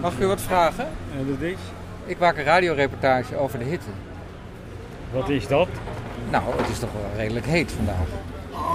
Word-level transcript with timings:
Mag 0.00 0.12
ik 0.12 0.18
u 0.20 0.26
wat 0.26 0.40
vragen? 0.40 0.86
En 1.18 1.26
dat 1.28 1.40
is? 1.48 1.56
Ik 2.04 2.18
maak 2.18 2.36
een 2.36 2.44
radioreportage 2.44 3.36
over 3.36 3.58
de 3.58 3.64
hitte. 3.64 3.86
Wat 5.12 5.28
is 5.28 5.46
dat? 5.46 5.68
Nou, 6.30 6.42
het 6.56 6.68
is 6.68 6.78
toch 6.78 6.92
wel 6.92 7.10
redelijk 7.16 7.46
heet 7.46 7.72
vandaag. 7.72 7.96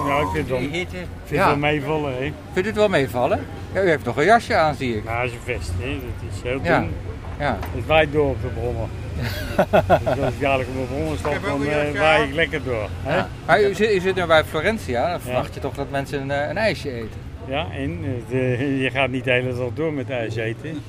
Ja, 0.07 0.19
ik 0.19 0.27
vind 0.33 0.37
het 0.37 0.47
wel, 0.47 0.59
ik 0.59 0.71
hitte. 0.71 0.95
vind 0.95 1.07
het 1.25 1.39
Ja. 1.39 1.45
wel 1.47 1.57
meevallen, 1.57 2.11
hè. 2.13 2.31
Vindt 2.51 2.67
u 2.67 2.71
het 2.71 2.75
wel 2.75 2.89
meevallen? 2.89 3.39
Ja, 3.73 3.81
u 3.81 3.89
heeft 3.89 4.05
nog 4.05 4.17
een 4.17 4.25
jasje 4.25 4.55
aan, 4.55 4.75
zie 4.75 4.97
ik. 4.97 5.03
Ja, 5.03 5.21
dat 5.21 5.29
is 5.29 5.33
een 5.35 5.39
vest, 5.43 5.71
hè. 5.79 5.89
Dat 5.89 6.33
is 6.35 6.41
heel 6.43 6.59
Ja. 6.63 6.79
dun. 6.79 6.91
Ja. 7.39 7.57
Het 7.75 7.85
waait 7.85 8.11
door 8.11 8.29
op 8.29 8.41
de 8.41 8.47
bronnen. 8.47 8.89
dus 10.15 10.23
als 10.23 10.33
ik 10.33 10.39
dadelijk 10.39 10.69
op 10.69 10.75
de 10.75 10.93
bronnen 10.93 11.17
stap, 11.17 11.43
dan 11.43 11.65
eh, 11.67 11.99
waai 11.99 12.23
ik 12.27 12.33
lekker 12.33 12.63
door. 12.63 12.87
Hè? 13.03 13.15
Ja. 13.15 13.27
Maar 13.45 13.61
u 13.63 13.73
zit, 13.73 13.93
u 13.93 13.99
zit 13.99 14.15
nu 14.15 14.25
bij 14.25 14.43
Florentia, 14.43 15.09
dan 15.11 15.21
verwacht 15.21 15.53
je 15.53 15.59
toch 15.59 15.73
dat 15.73 15.89
mensen 15.89 16.21
een, 16.21 16.31
eh, 16.31 16.49
een 16.49 16.57
ijsje 16.57 16.91
eten. 16.91 17.19
Ja, 17.47 17.67
en 17.71 17.99
het, 18.03 18.31
eh, 18.31 18.81
je 18.83 18.89
gaat 18.91 19.09
niet 19.09 19.23
de 19.23 19.31
hele 19.31 19.55
dag 19.55 19.69
door 19.73 19.93
met 19.93 20.09
ijs 20.09 20.35
eten. 20.35 20.81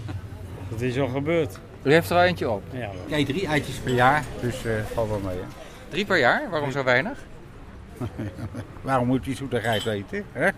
Dat 0.68 0.80
is 0.80 0.98
al 0.98 1.08
gebeurd. 1.08 1.58
U 1.82 1.92
heeft 1.92 2.10
er 2.10 2.16
al 2.16 2.22
eentje 2.22 2.50
op. 2.50 2.62
Ja, 2.70 2.90
Ik 3.06 3.12
eet 3.14 3.26
drie 3.26 3.46
eitjes 3.46 3.76
per 3.76 3.94
jaar, 3.94 4.24
dus 4.40 4.64
eh 4.64 4.72
valt 4.94 5.08
wel 5.08 5.20
mee. 5.24 5.36
Hè? 5.36 5.44
Drie 5.88 6.04
per 6.04 6.18
jaar? 6.18 6.42
Waarom 6.50 6.70
zo 6.70 6.84
weinig? 6.84 7.18
Waarom 8.82 9.06
moet 9.06 9.24
die 9.24 9.36
zoetigheid 9.36 9.86
eten? 9.86 10.24
Hè? 10.32 10.48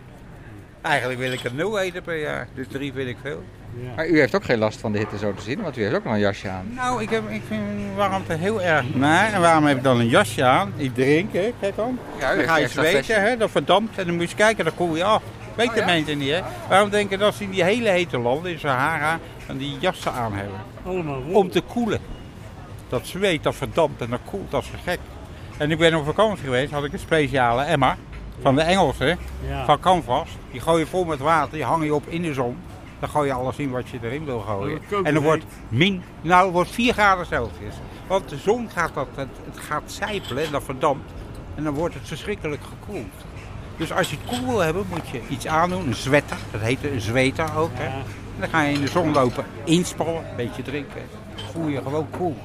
Eigenlijk 0.82 1.20
wil 1.20 1.32
ik 1.32 1.44
er 1.44 1.54
nul 1.54 1.80
eten 1.80 2.02
per 2.02 2.20
jaar, 2.20 2.48
dus 2.54 2.66
drie 2.68 2.92
vind 2.92 3.08
ik 3.08 3.16
veel. 3.22 3.42
Maar 3.96 4.08
u 4.08 4.18
heeft 4.18 4.34
ook 4.34 4.44
geen 4.44 4.58
last 4.58 4.80
van 4.80 4.92
de 4.92 4.98
hitte 4.98 5.18
zo 5.18 5.34
te 5.34 5.42
zien, 5.42 5.60
want 5.60 5.76
u 5.76 5.82
heeft 5.82 5.94
ook 5.94 6.04
nog 6.04 6.12
een 6.12 6.18
jasje 6.18 6.48
aan. 6.48 6.72
Nou, 6.74 7.02
ik, 7.02 7.10
heb, 7.10 7.28
ik 7.28 7.42
vind 7.48 7.62
warmte 7.96 8.32
heel 8.32 8.62
erg 8.62 8.94
naar. 8.94 9.32
En 9.32 9.40
waarom 9.40 9.64
heb 9.64 9.76
ik 9.76 9.82
dan 9.82 10.00
een 10.00 10.08
jasje 10.08 10.44
aan? 10.44 10.72
Ik 10.76 10.94
drink, 10.94 11.32
hè? 11.32 11.52
kijk 11.60 11.76
dan. 11.76 11.98
Ja, 12.18 12.34
u 12.34 12.36
dan 12.36 12.44
ga 12.46 12.56
je 12.56 12.68
zweten, 12.68 13.22
hè? 13.22 13.36
dat 13.36 13.50
verdampt 13.50 13.98
en 13.98 14.06
dan 14.06 14.16
moet 14.16 14.30
je 14.30 14.36
kijken, 14.36 14.64
dan 14.64 14.74
koel 14.74 14.96
je 14.96 15.04
af. 15.04 15.22
Weet 15.58 15.74
de 15.74 15.84
mensen 15.84 16.18
niet, 16.18 16.30
hè? 16.30 16.40
Waarom 16.68 16.90
denken 16.90 17.18
dat 17.18 17.34
ze 17.34 17.42
in 17.42 17.50
die 17.50 17.62
hele 17.62 17.88
hete 17.88 18.18
landen, 18.18 18.52
in 18.52 18.58
Sahara, 18.58 19.18
dan 19.46 19.56
die 19.56 19.76
jassen 19.80 20.12
aan 20.12 20.32
hebben? 20.32 20.56
allemaal 20.84 21.22
Om 21.32 21.50
te 21.50 21.60
koelen. 21.60 22.00
Dat 22.88 23.06
zweet, 23.06 23.42
dat 23.42 23.54
verdampt 23.54 24.00
en 24.00 24.10
dat 24.10 24.20
koelt 24.30 24.54
als 24.54 24.70
een 24.72 24.78
gek. 24.84 24.98
En 25.56 25.70
ik 25.70 25.78
ben 25.78 25.94
op 25.94 26.04
vakantie 26.04 26.44
geweest, 26.44 26.72
had 26.72 26.84
ik 26.84 26.92
een 26.92 26.98
speciale 26.98 27.62
emmer 27.62 27.96
van 28.40 28.54
de 28.54 28.60
Engelsen, 28.60 29.18
Ja. 29.48 29.64
van 29.64 29.80
Canvas. 29.80 30.28
Die 30.50 30.60
gooi 30.60 30.78
je 30.80 30.86
vol 30.86 31.04
met 31.04 31.18
water, 31.18 31.52
die 31.52 31.64
hang 31.64 31.84
je 31.84 31.94
op 31.94 32.06
in 32.06 32.22
de 32.22 32.32
zon. 32.34 32.56
Dan 33.00 33.08
gooi 33.08 33.26
je 33.26 33.32
alles 33.34 33.56
in 33.56 33.70
wat 33.70 33.88
je 33.88 33.98
erin 34.02 34.24
wil 34.24 34.40
gooien. 34.40 34.80
Dat 34.88 35.04
En 35.04 35.14
dan 35.14 35.22
wordt 35.22 35.44
min, 35.68 36.02
nou, 36.20 36.44
het 36.44 36.52
wordt 36.52 36.70
4 36.70 36.92
graden 36.92 37.26
Celsius. 37.26 37.74
Want 38.06 38.28
de 38.28 38.36
zon 38.36 38.70
gaat 38.70 38.94
dat, 38.94 39.08
het, 39.14 39.28
het 39.44 39.58
gaat 39.58 39.82
zijpelen 39.86 40.44
en 40.44 40.52
dat 40.52 40.62
verdampt. 40.64 41.10
En 41.54 41.64
dan 41.64 41.74
wordt 41.74 41.94
het 41.94 42.08
verschrikkelijk 42.08 42.62
gekoeld. 42.62 43.12
Dus 43.78 43.92
als 43.92 44.10
je 44.10 44.16
het 44.16 44.38
koel 44.38 44.48
wil 44.48 44.58
hebben, 44.58 44.86
moet 44.88 45.08
je 45.08 45.20
iets 45.28 45.46
aandoen. 45.46 45.86
Een 45.86 45.94
zwetter, 45.94 46.36
dat 46.50 46.60
heet 46.60 46.84
een 46.84 47.00
zweter 47.00 47.56
ook. 47.56 47.70
Hè. 47.74 47.86
En 47.86 48.04
dan 48.40 48.48
ga 48.48 48.62
je 48.62 48.74
in 48.74 48.80
de 48.80 48.88
zon 48.88 49.12
lopen, 49.12 49.44
inspannen, 49.64 50.30
een 50.30 50.36
beetje 50.36 50.62
drinken. 50.62 51.02
Voel 51.52 51.68
je 51.68 51.82
gewoon 51.82 52.06
koel. 52.10 52.36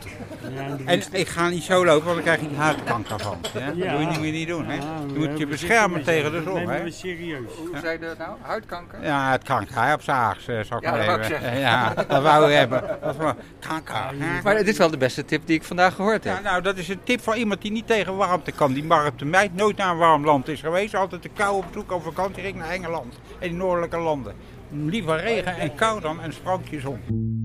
En 0.85 1.01
ik 1.11 1.27
ga 1.27 1.49
niet 1.49 1.63
zo 1.63 1.85
lopen, 1.85 2.05
want 2.05 2.15
dan 2.15 2.23
krijg 2.35 2.51
je 2.51 2.55
huidkanker 2.57 3.19
van. 3.19 3.37
Hè? 3.53 3.65
Dat 3.65 3.75
Ja. 3.75 3.91
moet 3.91 4.01
je 4.01 4.07
niet 4.07 4.19
meer 4.19 4.31
niet 4.31 4.47
doen. 4.47 4.65
Hè? 4.65 4.73
Ja, 4.75 4.81
Je 5.13 5.27
moet 5.27 5.37
je 5.37 5.47
beschermen 5.47 6.03
tegen 6.03 6.31
de 6.31 6.41
zon. 6.43 6.67
Hè? 6.69 6.83
we 6.83 6.91
serieus. 6.91 7.51
Hoe 7.57 7.77
zei 7.81 7.93
je 7.99 8.05
dat 8.05 8.17
nou? 8.17 8.31
Huidkanker? 8.41 9.03
Ja, 9.03 9.31
het 9.31 9.43
kanker, 9.43 9.83
hè, 9.83 9.93
op 9.93 10.01
zaags, 10.01 10.47
eh, 10.47 10.59
zal 10.63 10.77
ik 10.77 10.83
Ja, 10.83 10.89
maar 10.89 10.99
dat 10.99 11.07
wou 11.07 11.19
ik 11.19 11.25
even. 11.25 11.39
zeggen. 11.41 11.59
Ja, 11.59 11.93
dat 12.07 12.21
wou 12.23 12.49
je 12.49 12.55
hebben. 12.55 12.83
Dat 13.01 13.13
is 13.15 13.21
maar 13.21 13.35
kanker. 13.59 14.15
Maar 14.43 14.55
het 14.55 14.67
is 14.67 14.77
wel 14.77 14.89
de 14.91 14.97
beste 14.97 15.25
tip 15.25 15.41
die 15.45 15.55
ik 15.55 15.63
vandaag 15.63 15.95
gehoord 15.95 16.23
heb. 16.23 16.35
Ja, 16.35 16.41
nou, 16.49 16.61
dat 16.61 16.77
is 16.77 16.87
een 16.87 17.03
tip 17.03 17.21
voor 17.21 17.35
iemand 17.35 17.61
die 17.61 17.71
niet 17.71 17.87
tegen 17.87 18.15
warmte 18.15 18.51
kan. 18.51 18.73
Die 18.73 18.87
de 19.15 19.25
meid 19.25 19.55
nooit 19.55 19.77
naar 19.77 19.91
een 19.91 19.97
warm 19.97 20.25
land 20.25 20.47
is 20.47 20.59
geweest. 20.59 20.95
Altijd 20.95 21.23
de 21.23 21.29
kou 21.29 21.55
op 21.57 21.65
zoek 21.73 21.91
op 21.91 22.03
vakantie 22.03 22.43
ging 22.43 22.55
naar 22.55 22.69
Engeland. 22.69 23.19
En 23.39 23.47
die 23.49 23.57
noordelijke 23.57 23.97
landen. 23.97 24.33
Liever 24.69 25.19
regen 25.19 25.57
en 25.57 25.75
kou 25.75 26.01
dan 26.01 26.21
een 26.23 26.33
sprankje 26.33 26.79
zon. 26.79 27.41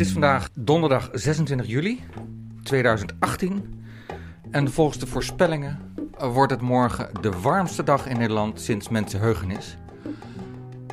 Het 0.00 0.08
is 0.08 0.14
vandaag 0.14 0.48
donderdag 0.54 1.08
26 1.12 1.66
juli 1.66 2.00
2018. 2.62 3.84
En 4.50 4.72
volgens 4.72 4.98
de 4.98 5.06
voorspellingen 5.06 5.94
wordt 6.18 6.52
het 6.52 6.60
morgen 6.60 7.10
de 7.20 7.30
warmste 7.30 7.82
dag 7.82 8.06
in 8.06 8.18
Nederland 8.18 8.60
sinds 8.60 8.88
mensenheugenis. 8.88 9.76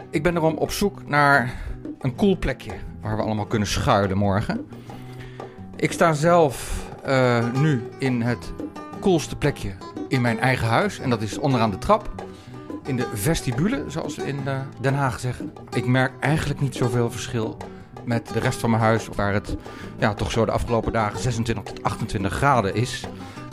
Ik 0.09 0.23
ben 0.23 0.33
daarom 0.33 0.55
op 0.55 0.71
zoek 0.71 1.07
naar 1.07 1.53
een 1.99 2.15
koel 2.15 2.37
plekje 2.37 2.71
waar 3.01 3.15
we 3.15 3.21
allemaal 3.21 3.45
kunnen 3.45 3.67
schuilen 3.67 4.17
morgen. 4.17 4.67
Ik 5.75 5.91
sta 5.91 6.13
zelf 6.13 6.85
eh, 7.03 7.51
nu 7.53 7.83
in 7.97 8.21
het 8.21 8.53
koelste 8.99 9.35
plekje 9.35 9.73
in 10.07 10.21
mijn 10.21 10.39
eigen 10.39 10.67
huis. 10.67 10.99
En 10.99 11.09
dat 11.09 11.21
is 11.21 11.37
onderaan 11.37 11.71
de 11.71 11.77
trap. 11.77 12.25
In 12.85 12.95
de 12.95 13.07
vestibule, 13.13 13.83
zoals 13.87 14.15
we 14.15 14.27
in 14.27 14.39
eh, 14.45 14.59
Den 14.81 14.93
Haag 14.93 15.19
zeggen. 15.19 15.53
Ik 15.73 15.85
merk 15.85 16.11
eigenlijk 16.19 16.59
niet 16.59 16.75
zoveel 16.75 17.11
verschil 17.11 17.57
met 18.07 18.27
de 18.33 18.39
rest 18.39 18.59
van 18.59 18.69
mijn 18.69 18.81
huis, 18.81 19.07
waar 19.15 19.33
het 19.33 19.55
ja, 19.97 20.13
toch 20.13 20.31
zo 20.31 20.45
de 20.45 20.51
afgelopen 20.51 20.91
dagen 20.91 21.19
26 21.19 21.63
tot 21.63 21.83
28 21.83 22.33
graden 22.33 22.75
is. 22.75 23.05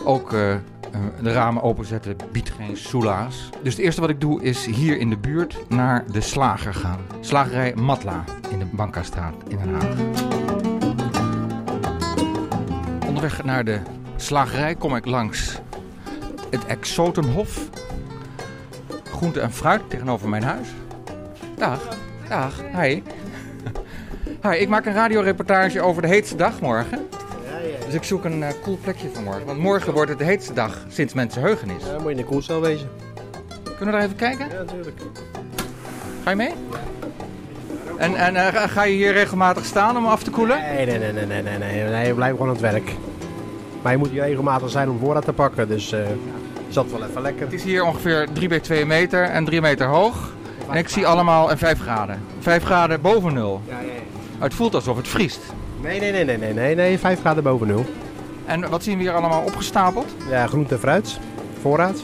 Ook 0.05 0.33
eh, 0.33 0.53
eh, 0.53 0.61
de 1.23 1.33
ramen 1.33 1.63
openzetten 1.63 2.17
biedt 2.33 2.51
geen 2.51 2.77
soelaas. 2.77 3.51
Dus 3.63 3.75
het 3.75 3.83
eerste 3.85 4.01
wat 4.01 4.11
ik 4.11 4.21
doe 4.21 4.43
is 4.43 4.67
hier 4.67 4.99
in 4.99 5.11
de 5.11 5.17
buurt 5.17 5.59
naar 5.69 6.05
de 6.11 6.21
slager 6.21 6.75
gaan. 6.75 7.01
Slagerij 7.21 7.75
Matla 7.75 8.25
in 8.51 8.59
de 8.59 8.67
Bankastraat 8.73 9.35
in 9.49 9.59
Den 9.59 9.75
Haag. 9.75 9.97
Onderweg 13.07 13.45
naar 13.45 13.65
de 13.65 13.81
slagerij 14.17 14.75
kom 14.75 14.97
ik 14.97 15.07
langs 15.07 15.61
het 16.51 16.67
Exotenhof. 16.67 17.69
Groente 19.05 19.41
en 19.41 19.53
fruit 19.53 19.91
tegenover 19.91 20.29
mijn 20.29 20.43
huis. 20.43 20.69
Dag. 21.57 21.89
Dag. 22.29 22.63
Hi. 22.81 23.03
Hi, 24.49 24.57
ik 24.59 24.69
maak 24.69 24.87
een 24.87 24.93
radioreportage 24.95 25.81
over 25.81 26.03
de 26.03 26.09
heetste 26.09 26.37
dag 26.37 26.61
morgen. 26.61 27.09
Dus 27.85 27.95
ik 27.95 28.03
zoek 28.05 28.25
een 28.25 28.43
eh, 28.43 28.49
cool 28.63 28.79
plekje 28.83 29.09
voor 29.13 29.23
morgen. 29.23 29.47
Want 29.47 29.59
morgen 29.59 29.93
wordt 29.93 30.09
het 30.11 30.19
de 30.19 30.25
heetste 30.25 30.53
dag 30.53 30.79
sinds 30.89 31.15
mensenheugenis. 31.15 31.83
Ja, 31.85 31.93
moet 31.93 32.03
je 32.03 32.11
in 32.11 32.17
de 32.17 32.25
koelcel 32.25 32.61
wezen. 32.61 32.89
Kunnen 33.63 33.85
we 33.87 33.91
daar 33.91 34.03
even 34.03 34.17
kijken? 34.17 34.49
Ja, 34.51 34.55
natuurlijk. 34.57 35.01
Ga 36.25 36.31
je 36.31 36.37
mee? 36.37 36.53
En, 37.97 38.15
en 38.15 38.37
eh, 38.37 38.69
ga- 38.71 38.83
je 38.85 38.95
hier 38.95 39.13
regelmatig 39.13 39.65
staan 39.65 39.97
om 39.97 40.07
af 40.07 40.23
te 40.23 40.31
koelen? 40.31 40.59
Nee, 40.61 40.87
nee, 40.87 40.99
nee, 40.99 41.13
nee, 41.13 41.27
nee, 41.27 41.43
nee, 41.43 41.59
nee, 41.59 41.85
nee, 41.89 42.09
we 42.09 42.15
blijven 42.15 42.37
gewoon 42.37 42.57
aan 42.57 42.63
het 42.63 42.73
werk. 42.73 42.93
Maar 43.83 43.93
je 43.93 43.99
moet 43.99 44.11
hier 44.11 44.23
regelmatig 44.23 44.71
zijn 44.71 44.91
om 44.91 44.99
voorraad 44.99 45.25
te 45.25 45.33
pakken, 45.33 45.69
dus 45.69 45.93
eh 45.93 46.01
is 46.69 46.75
dat 46.75 46.91
wel 46.91 47.05
even 47.09 47.23
lekker. 47.23 47.43
Het 47.45 47.53
is 47.53 47.63
hier 47.63 47.85
ongeveer 47.85 48.27
3 48.33 48.49
bij 48.49 48.61
2 48.61 48.87
meter 48.87 49.23
en 49.25 49.45
3 49.45 49.61
meter 49.61 49.87
hoog. 49.87 50.33
En 50.71 50.77
ik 50.77 50.89
zie 50.89 51.07
allemaal 51.07 51.51
een 51.51 51.59
5 51.59 51.81
graden. 51.81 52.21
5 52.41 52.65
graden 52.65 53.01
boven 53.01 53.35
nul. 53.35 53.61
Ja, 53.69 53.73
ja, 53.81 53.87
ja. 53.87 53.93
Het 54.45 54.55
voelt 54.55 54.75
alsof 54.75 54.97
het 54.97 55.09
vriest. 55.09 55.41
Nee, 55.81 56.01
nee, 56.01 56.13
nee, 56.13 56.25
nee, 56.25 56.39
nee, 56.39 56.53
nee, 56.53 56.75
nee, 56.75 56.99
5 56.99 57.21
graden 57.21 57.43
boven 57.43 57.67
nul. 57.67 57.85
En 58.45 58.71
wat 58.71 58.83
zien 58.83 58.97
we 58.97 59.03
hier 59.03 59.13
allemaal 59.13 59.43
opgestapeld? 59.43 60.15
Ja, 60.31 60.47
groente 60.47 60.75
en 60.75 60.81
fruit, 60.81 61.19
voorraad. 61.61 62.03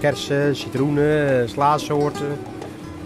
Kersen, 0.00 0.56
citroenen, 0.56 1.40
eh, 1.40 1.48
slaasoorten, 1.48 2.38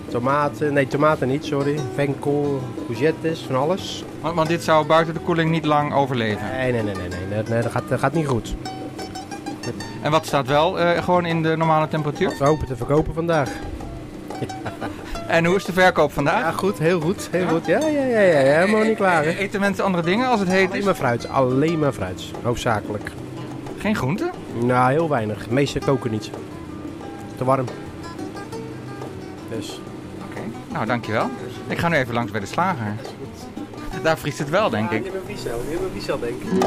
tomaten, 0.08 0.72
nee 0.72 0.86
tomaten 0.86 1.28
niet, 1.28 1.44
sorry. 1.44 1.78
Venkel, 1.94 2.62
courgettes, 2.86 3.40
van 3.40 3.56
alles. 3.56 4.04
Want, 4.20 4.34
want 4.34 4.48
dit 4.48 4.62
zou 4.62 4.86
buiten 4.86 5.14
de 5.14 5.20
koeling 5.20 5.50
niet 5.50 5.64
lang 5.64 5.94
overleven. 5.94 6.46
Nee, 6.50 6.72
nee, 6.72 6.82
nee, 6.82 6.94
nee, 6.94 7.08
nee, 7.08 7.18
nee, 7.30 7.42
nee 7.48 7.62
dat, 7.62 7.72
gaat, 7.72 7.88
dat 7.88 7.98
gaat 7.98 8.12
niet 8.12 8.26
goed. 8.26 8.54
En 10.02 10.10
wat 10.10 10.26
staat 10.26 10.46
wel 10.46 10.80
eh, 10.80 11.02
gewoon 11.02 11.26
in 11.26 11.42
de 11.42 11.56
normale 11.56 11.88
temperatuur? 11.88 12.34
We 12.38 12.44
hopen 12.44 12.66
te 12.66 12.76
verkopen 12.76 13.14
vandaag. 13.14 13.50
En 15.28 15.44
hoe 15.44 15.56
is 15.56 15.64
de 15.64 15.72
verkoop 15.72 16.12
vandaag? 16.12 16.40
Ja, 16.40 16.50
goed, 16.50 16.78
heel 16.78 17.00
goed, 17.00 17.28
heel 17.30 17.46
goed. 17.46 17.66
Ja, 17.66 17.78
ja, 17.78 18.04
ja, 18.04 18.20
ja, 18.20 18.38
ja 18.38 18.58
helemaal 18.58 18.82
niet 18.82 18.96
klaar. 18.96 19.24
Hè? 19.24 19.30
Eten 19.30 19.60
mensen 19.60 19.84
andere 19.84 20.02
dingen 20.04 20.28
als 20.28 20.40
het 20.40 20.48
heet 20.48 20.70
Alleen 20.70 20.84
maar 20.84 20.94
fruit, 20.94 21.28
alleen 21.28 21.78
maar 21.78 21.92
fruit, 21.92 22.22
hoofdzakelijk. 22.42 23.10
Geen 23.78 23.96
groenten? 23.96 24.30
Nou, 24.64 24.90
heel 24.90 25.08
weinig. 25.08 25.44
De 25.44 25.54
meeste 25.54 25.78
koken 25.78 26.10
niet. 26.10 26.30
Te 27.36 27.44
warm. 27.44 27.66
Dus. 29.56 29.80
Oké, 30.30 30.40
nou 30.72 30.86
dankjewel. 30.86 31.30
Ik 31.66 31.78
ga 31.78 31.88
nu 31.88 31.96
even 31.96 32.14
langs 32.14 32.30
bij 32.32 32.40
de 32.40 32.46
slager. 32.46 32.94
Daar 34.02 34.18
vriest 34.18 34.38
het 34.38 34.50
wel, 34.50 34.70
denk 34.70 34.90
ik. 34.90 35.06
een 35.06 35.12
vriescel, 35.24 35.60
die 35.60 35.70
hebben 35.70 35.90
vriescel, 35.90 36.18
denk 36.18 36.42
ik. 36.42 36.66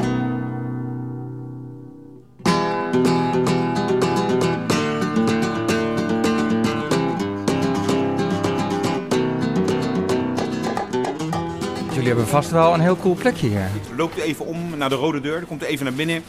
Jullie 12.02 12.16
hebben 12.16 12.34
vast 12.34 12.52
wel 12.52 12.74
een 12.74 12.80
heel 12.80 12.98
cool 12.98 13.16
plekje 13.16 13.48
hier. 13.48 13.70
Loopt 13.96 14.18
u 14.18 14.22
even 14.22 14.46
om 14.46 14.78
naar 14.78 14.90
de 14.90 14.96
rode 14.96 15.22
deur, 15.22 15.40
dan 15.40 15.48
komt 15.48 15.64
u 15.64 15.66
even 15.66 15.86
naar 15.86 15.94
binnen. 15.94 16.24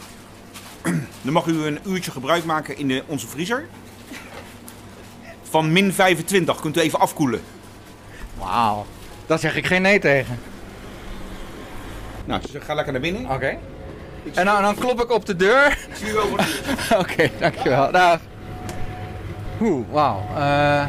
Dan 1.22 1.32
mag 1.32 1.46
u 1.46 1.64
een 1.66 1.78
uurtje 1.86 2.10
gebruik 2.10 2.44
maken 2.44 2.78
in 2.78 2.88
de, 2.88 3.02
onze 3.06 3.28
vriezer. 3.28 3.66
Van 5.42 5.72
min 5.72 5.92
25 5.92 6.60
kunt 6.60 6.76
u 6.76 6.80
even 6.80 6.98
afkoelen. 6.98 7.40
Wauw. 8.38 8.86
Daar 9.26 9.38
zeg 9.38 9.56
ik 9.56 9.66
geen 9.66 9.82
nee 9.82 9.98
tegen. 9.98 10.38
Nou, 12.24 12.40
dus 12.40 12.62
ga 12.62 12.74
lekker 12.74 12.92
naar 12.92 13.02
binnen. 13.02 13.30
Oké. 13.30 13.56
En 14.34 14.44
dan, 14.44 14.62
dan 14.62 14.74
klop 14.74 15.02
ik 15.02 15.10
op 15.10 15.26
de 15.26 15.36
deur. 15.36 15.66
Ik 15.66 15.96
zie 15.96 16.08
u 16.08 16.18
over. 16.18 16.48
Oké, 17.02 17.30
dankjewel. 17.38 17.92
Dag. 17.92 18.20
Oeh, 19.60 19.86
wauw. 19.90 20.22
Eh, 20.36 20.86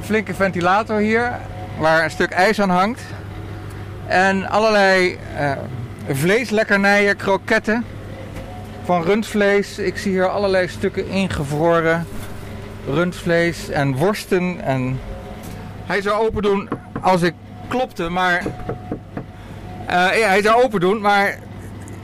flinke 0.00 0.34
ventilator 0.34 0.98
hier, 0.98 1.40
waar 1.78 2.04
een 2.04 2.10
stuk 2.10 2.30
ijs 2.30 2.60
aan 2.60 2.70
hangt. 2.70 3.00
En 4.06 4.48
allerlei 4.48 5.18
uh, 5.40 5.52
vleeslekkernijen, 6.10 7.16
kroketten 7.16 7.84
van 8.84 9.02
rundvlees. 9.02 9.78
Ik 9.78 9.96
zie 9.96 10.12
hier 10.12 10.28
allerlei 10.28 10.68
stukken 10.68 11.08
ingevroren 11.08 12.06
rundvlees 12.86 13.68
en 13.68 13.96
worsten. 13.96 14.60
En 14.60 15.00
hij 15.86 16.02
zou 16.02 16.26
open 16.26 16.42
doen 16.42 16.68
als 17.00 17.22
ik 17.22 17.34
klopte, 17.68 18.08
maar... 18.08 18.42
Uh, 19.90 20.18
ja, 20.18 20.28
hij 20.28 20.42
zou 20.42 20.62
open 20.62 20.80
doen, 20.80 21.00
maar 21.00 21.38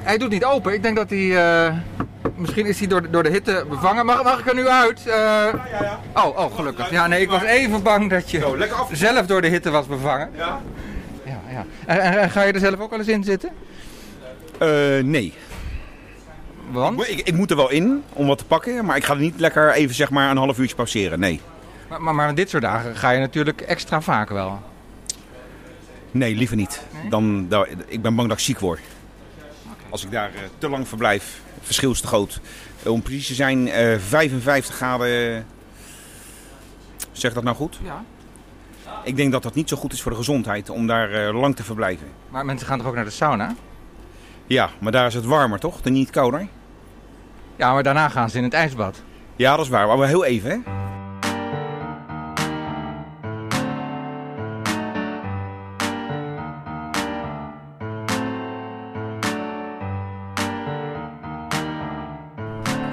hij 0.02 0.18
doet 0.18 0.30
niet 0.30 0.44
open. 0.44 0.72
Ik 0.72 0.82
denk 0.82 0.96
dat 0.96 1.10
hij... 1.10 1.18
Uh, 1.18 1.74
misschien 2.36 2.66
is 2.66 2.78
hij 2.78 2.88
door 2.88 3.02
de, 3.02 3.10
door 3.10 3.22
de 3.22 3.30
hitte 3.30 3.64
bevangen. 3.68 4.06
Mag, 4.06 4.22
mag 4.22 4.38
ik 4.38 4.46
er 4.46 4.54
nu 4.54 4.68
uit? 4.68 5.00
Uh, 5.06 5.14
ja, 5.14 5.52
ja, 5.70 5.82
ja. 5.82 6.22
Oh, 6.24 6.38
oh, 6.38 6.54
gelukkig. 6.54 6.90
Ja, 6.90 7.06
nee, 7.06 7.20
ik 7.20 7.30
was 7.30 7.42
even 7.42 7.82
bang 7.82 8.10
dat 8.10 8.30
je 8.30 8.38
Zo, 8.38 8.56
zelf 8.92 9.26
door 9.26 9.40
de 9.40 9.48
hitte 9.48 9.70
was 9.70 9.86
bevangen. 9.86 10.30
Ja. 10.36 10.60
Ja. 11.86 11.94
En, 11.94 12.20
en, 12.20 12.30
ga 12.30 12.42
je 12.42 12.52
er 12.52 12.60
zelf 12.60 12.80
ook 12.80 12.90
wel 12.90 12.98
eens 12.98 13.08
in 13.08 13.24
zitten? 13.24 13.50
nee. 15.02 15.32
Want? 16.70 17.08
Ik, 17.08 17.20
ik, 17.20 17.34
moet 17.34 17.50
er 17.50 17.56
wel 17.56 17.70
in 17.70 18.02
om 18.12 18.26
wat 18.26 18.38
te 18.38 18.44
pakken, 18.44 18.84
maar 18.84 18.96
ik 18.96 19.04
ga 19.04 19.12
er 19.12 19.20
niet 19.20 19.40
lekker 19.40 19.72
even 19.72 19.94
zeg 19.94 20.10
maar 20.10 20.30
een 20.30 20.36
half 20.36 20.58
uurtje 20.58 20.76
pauzeren, 20.76 21.20
nee. 21.20 21.40
Maar, 21.88 22.02
maar, 22.02 22.14
maar 22.14 22.34
dit 22.34 22.50
soort 22.50 22.62
dagen 22.62 22.96
ga 22.96 23.10
je 23.10 23.20
natuurlijk 23.20 23.60
extra 23.60 24.00
vaak 24.00 24.28
wel? 24.28 24.62
Nee, 26.10 26.34
liever 26.34 26.56
niet. 26.56 26.82
Dan, 27.08 27.48
dan, 27.48 27.66
ik 27.86 28.02
ben 28.02 28.14
bang 28.14 28.28
dat 28.28 28.38
ik 28.38 28.44
ziek 28.44 28.58
word. 28.58 28.80
Als 29.88 30.04
ik 30.04 30.10
daar 30.10 30.30
uh, 30.34 30.40
te 30.58 30.68
lang 30.68 30.88
verblijf, 30.88 31.40
het 31.54 31.64
verschil 31.64 31.90
is 31.90 32.00
te 32.00 32.06
groot. 32.06 32.40
Om 32.84 33.02
precies 33.02 33.26
te 33.26 33.34
zijn, 33.34 33.66
uh, 33.66 33.98
55 33.98 34.74
graden. 34.74 35.46
Zeg 37.12 37.32
dat 37.32 37.44
nou 37.44 37.56
goed? 37.56 37.78
Ja. 37.82 38.04
Ik 39.04 39.16
denk 39.16 39.32
dat 39.32 39.42
dat 39.42 39.54
niet 39.54 39.68
zo 39.68 39.76
goed 39.76 39.92
is 39.92 40.02
voor 40.02 40.10
de 40.10 40.16
gezondheid 40.16 40.70
om 40.70 40.86
daar 40.86 41.10
eh, 41.10 41.40
lang 41.40 41.56
te 41.56 41.64
verblijven. 41.64 42.06
Maar 42.28 42.44
mensen 42.44 42.66
gaan 42.66 42.78
toch 42.78 42.86
ook 42.86 42.94
naar 42.94 43.04
de 43.04 43.10
sauna? 43.10 43.54
Ja, 44.46 44.70
maar 44.78 44.92
daar 44.92 45.06
is 45.06 45.14
het 45.14 45.24
warmer 45.24 45.58
toch? 45.58 45.80
Dan 45.80 45.92
niet 45.92 46.10
kouder? 46.10 46.48
Ja, 47.56 47.72
maar 47.72 47.82
daarna 47.82 48.08
gaan 48.08 48.30
ze 48.30 48.38
in 48.38 48.44
het 48.44 48.52
ijsbad. 48.52 49.02
Ja, 49.36 49.56
dat 49.56 49.64
is 49.64 49.70
waar. 49.70 49.98
Maar 49.98 50.08
heel 50.08 50.24
even, 50.24 50.50
hè? 50.50 50.56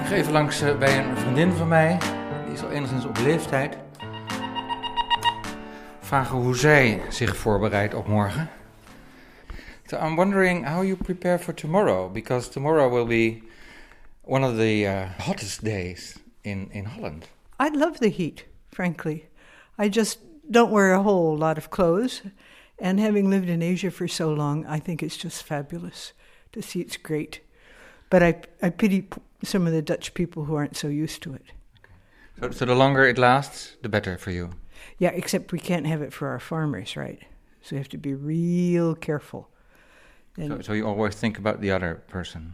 Ik 0.01 0.13
ga 0.13 0.15
even 0.15 0.31
langs 0.31 0.61
uh, 0.61 0.77
bij 0.77 0.97
een 0.97 1.17
vriendin 1.17 1.53
van 1.53 1.67
mij. 1.67 1.97
Die 2.45 2.53
is 2.53 2.63
al 2.63 2.69
enigszins 2.69 3.05
op 3.05 3.17
leeftijd. 3.17 3.77
Vragen 6.07 6.37
hoe 6.37 6.55
zij 6.55 7.01
zich 7.09 7.37
voorbereidt 7.37 7.93
op 7.93 8.07
morgen. 8.07 8.49
So 9.85 9.97
I'm 9.97 10.15
wondering 10.15 10.65
how 10.67 10.83
you 10.83 10.95
prepare 10.95 11.39
for 11.39 11.53
tomorrow, 11.53 12.11
because 12.11 12.49
tomorrow 12.49 12.93
will 12.93 13.05
be 13.05 13.41
one 14.21 14.47
of 14.47 14.55
the 14.55 14.85
uh, 14.85 15.25
hottest 15.25 15.63
days 15.63 16.15
in, 16.41 16.71
in 16.71 16.85
Holland. 16.85 17.29
I 17.59 17.77
love 17.77 17.97
the 17.97 18.09
heat, 18.09 18.45
frankly. 18.71 19.27
I 19.77 19.89
just 19.89 20.19
don't 20.49 20.71
wear 20.71 20.93
a 20.93 21.01
whole 21.01 21.37
lot 21.37 21.57
of 21.57 21.69
clothes. 21.69 22.21
And 22.81 22.99
having 22.99 23.29
lived 23.29 23.49
in 23.49 23.61
Asia 23.61 23.91
for 23.91 24.07
so 24.07 24.33
long, 24.33 24.65
I 24.65 24.79
think 24.79 25.01
it's 25.01 25.17
just 25.23 25.43
fabulous. 25.43 26.13
To 26.51 26.61
see 26.61 26.79
it's 26.79 26.97
great. 27.01 27.41
But 28.09 28.21
I, 28.23 28.41
I 28.61 28.69
pity 28.69 29.07
some 29.43 29.67
of 29.67 29.73
the 29.73 29.81
Dutch 29.81 30.13
people 30.13 30.45
who 30.45 30.55
aren't 30.55 30.77
so 30.77 30.87
used 30.87 31.21
to 31.21 31.33
it. 31.33 31.51
Okay. 32.39 32.47
So, 32.47 32.51
so 32.51 32.65
the 32.65 32.75
longer 32.75 33.05
it 33.05 33.17
lasts, 33.17 33.77
the 33.81 33.89
better 33.89 34.17
for 34.17 34.31
you. 34.31 34.49
Yeah, 34.97 35.09
except 35.09 35.51
we 35.51 35.59
can't 35.59 35.85
have 35.85 36.01
it 36.01 36.13
for 36.13 36.29
our 36.29 36.39
farmers, 36.39 36.95
right? 36.95 37.19
So 37.61 37.75
we 37.75 37.77
have 37.77 37.89
to 37.89 37.97
be 37.97 38.13
real 38.13 38.95
careful. 38.95 39.49
So, 40.37 40.61
so, 40.61 40.73
you 40.73 40.85
always 40.85 41.15
think 41.15 41.39
about 41.39 41.61
the 41.61 41.71
other 41.71 42.03
person. 42.07 42.53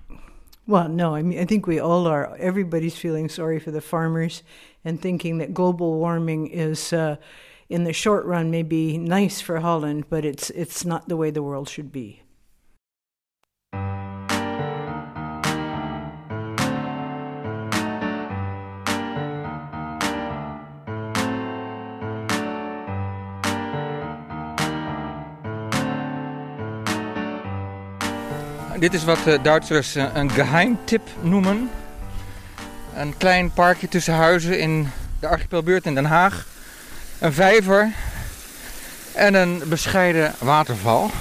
Well, 0.65 0.87
no, 0.87 1.15
I 1.15 1.21
mean 1.21 1.39
I 1.39 1.45
think 1.45 1.67
we 1.67 1.79
all 1.79 2.07
are. 2.07 2.35
Everybody's 2.37 2.95
feeling 2.95 3.27
sorry 3.27 3.59
for 3.59 3.71
the 3.71 3.81
farmers 3.81 4.41
and 4.85 5.01
thinking 5.01 5.37
that 5.39 5.53
global 5.53 5.99
warming 5.99 6.47
is, 6.47 6.93
uh, 6.93 7.17
in 7.69 7.83
the 7.83 7.93
short 7.93 8.25
run, 8.25 8.51
maybe 8.51 8.97
nice 8.97 9.41
for 9.41 9.59
Holland, 9.59 10.05
but 10.09 10.23
it's 10.23 10.49
it's 10.51 10.85
not 10.85 11.09
the 11.09 11.17
way 11.17 11.31
the 11.31 11.43
world 11.43 11.67
should 11.67 11.91
be. 11.91 12.22
Dit 28.83 28.93
is 28.93 29.03
wat 29.03 29.23
de 29.23 29.39
Duitsers 29.41 29.95
eh, 29.95 30.05
een 30.13 30.31
geheimtip 30.31 31.09
noemen. 31.21 31.69
Een 32.95 33.17
klein 33.17 33.51
parkje 33.51 33.87
tussen 33.87 34.13
huizen 34.13 34.59
in 34.59 34.89
de 35.19 35.27
archipelbuurt 35.27 35.85
in 35.85 35.95
Den 35.95 36.05
Haag. 36.05 36.45
Een 37.19 37.33
vijver 37.33 37.91
en 39.13 39.33
een 39.33 39.61
bescheiden 39.65 40.33
waterval. 40.39 41.11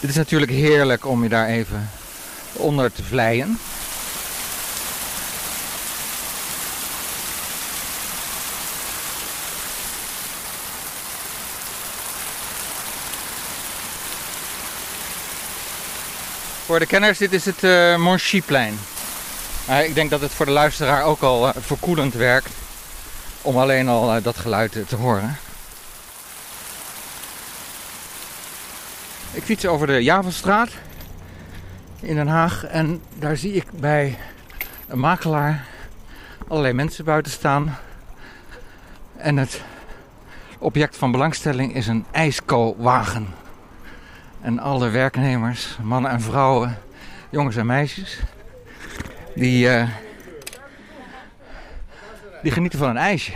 Dit 0.00 0.10
is 0.10 0.16
natuurlijk 0.16 0.52
heerlijk 0.52 1.06
om 1.06 1.22
je 1.22 1.28
daar 1.28 1.46
even 1.46 1.90
onder 2.52 2.92
te 2.92 3.04
vleien. 3.04 3.58
Voor 16.64 16.78
de 16.78 16.86
kenners, 16.86 17.18
dit 17.18 17.32
is 17.32 17.44
het 17.44 17.62
uh, 17.62 17.98
ik 19.84 19.94
denk 19.94 20.10
dat 20.10 20.20
het 20.20 20.32
voor 20.32 20.46
de 20.46 20.52
luisteraar 20.52 21.04
ook 21.04 21.20
al 21.20 21.48
uh, 21.48 21.54
verkoelend 21.58 22.14
werkt 22.14 22.50
om 23.42 23.58
alleen 23.58 23.88
al 23.88 24.22
dat 24.22 24.36
geluid 24.36 24.72
te 24.88 24.96
horen. 24.96 25.36
Ik 29.32 29.42
fiets 29.42 29.66
over 29.66 29.86
de 29.86 30.02
Javelstraat 30.02 30.68
in 32.00 32.14
Den 32.14 32.28
Haag 32.28 32.64
en 32.64 33.02
daar 33.14 33.36
zie 33.36 33.52
ik 33.52 33.70
bij 33.72 34.18
een 34.88 34.98
makelaar 34.98 35.64
allerlei 36.48 36.74
mensen 36.74 37.04
buiten 37.04 37.32
staan. 37.32 37.78
En 39.16 39.36
het 39.36 39.60
object 40.58 40.96
van 40.96 41.10
belangstelling 41.12 41.74
is 41.74 41.86
een 41.86 42.04
ijskowagen. 42.10 43.43
En 44.44 44.58
alle 44.58 44.90
werknemers, 44.90 45.78
mannen 45.82 46.10
en 46.10 46.20
vrouwen, 46.20 46.78
jongens 47.30 47.56
en 47.56 47.66
meisjes, 47.66 48.18
die, 49.34 49.66
uh, 49.66 49.88
die 52.42 52.52
genieten 52.52 52.78
van 52.78 52.88
een 52.88 52.96
ijsje. 52.96 53.32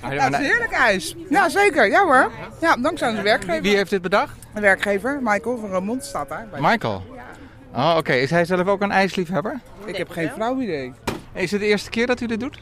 Ja, 0.00 0.08
het 0.08 0.32
is 0.32 0.38
heerlijk 0.38 0.72
ijs. 0.72 1.16
Ja, 1.30 1.48
zeker. 1.48 1.88
Ja 1.88 2.04
hoor. 2.04 2.30
Ja, 2.60 2.76
dankzij 2.76 3.08
onze 3.08 3.22
werkgever. 3.22 3.62
Wie 3.62 3.76
heeft 3.76 3.90
dit 3.90 4.02
bedacht? 4.02 4.36
Een 4.54 4.62
werkgever, 4.62 5.18
Michael 5.22 5.58
van 5.58 5.70
Ramond, 5.70 6.04
staat 6.04 6.28
daar. 6.28 6.46
Michael? 6.58 7.02
Ja. 7.72 7.90
Oh, 7.90 7.96
oké. 7.96 8.12
Is 8.12 8.30
hij 8.30 8.44
zelf 8.44 8.66
ook 8.66 8.82
een 8.82 8.90
ijsliefhebber? 8.90 9.60
Ik 9.84 9.96
heb 9.96 10.10
geen 10.10 10.30
flauw 10.30 10.60
idee. 10.60 10.92
Is 11.32 11.50
het 11.50 11.60
de 11.60 11.66
eerste 11.66 11.90
keer 11.90 12.06
dat 12.06 12.20
u 12.20 12.26
dit 12.26 12.40
doet? 12.40 12.58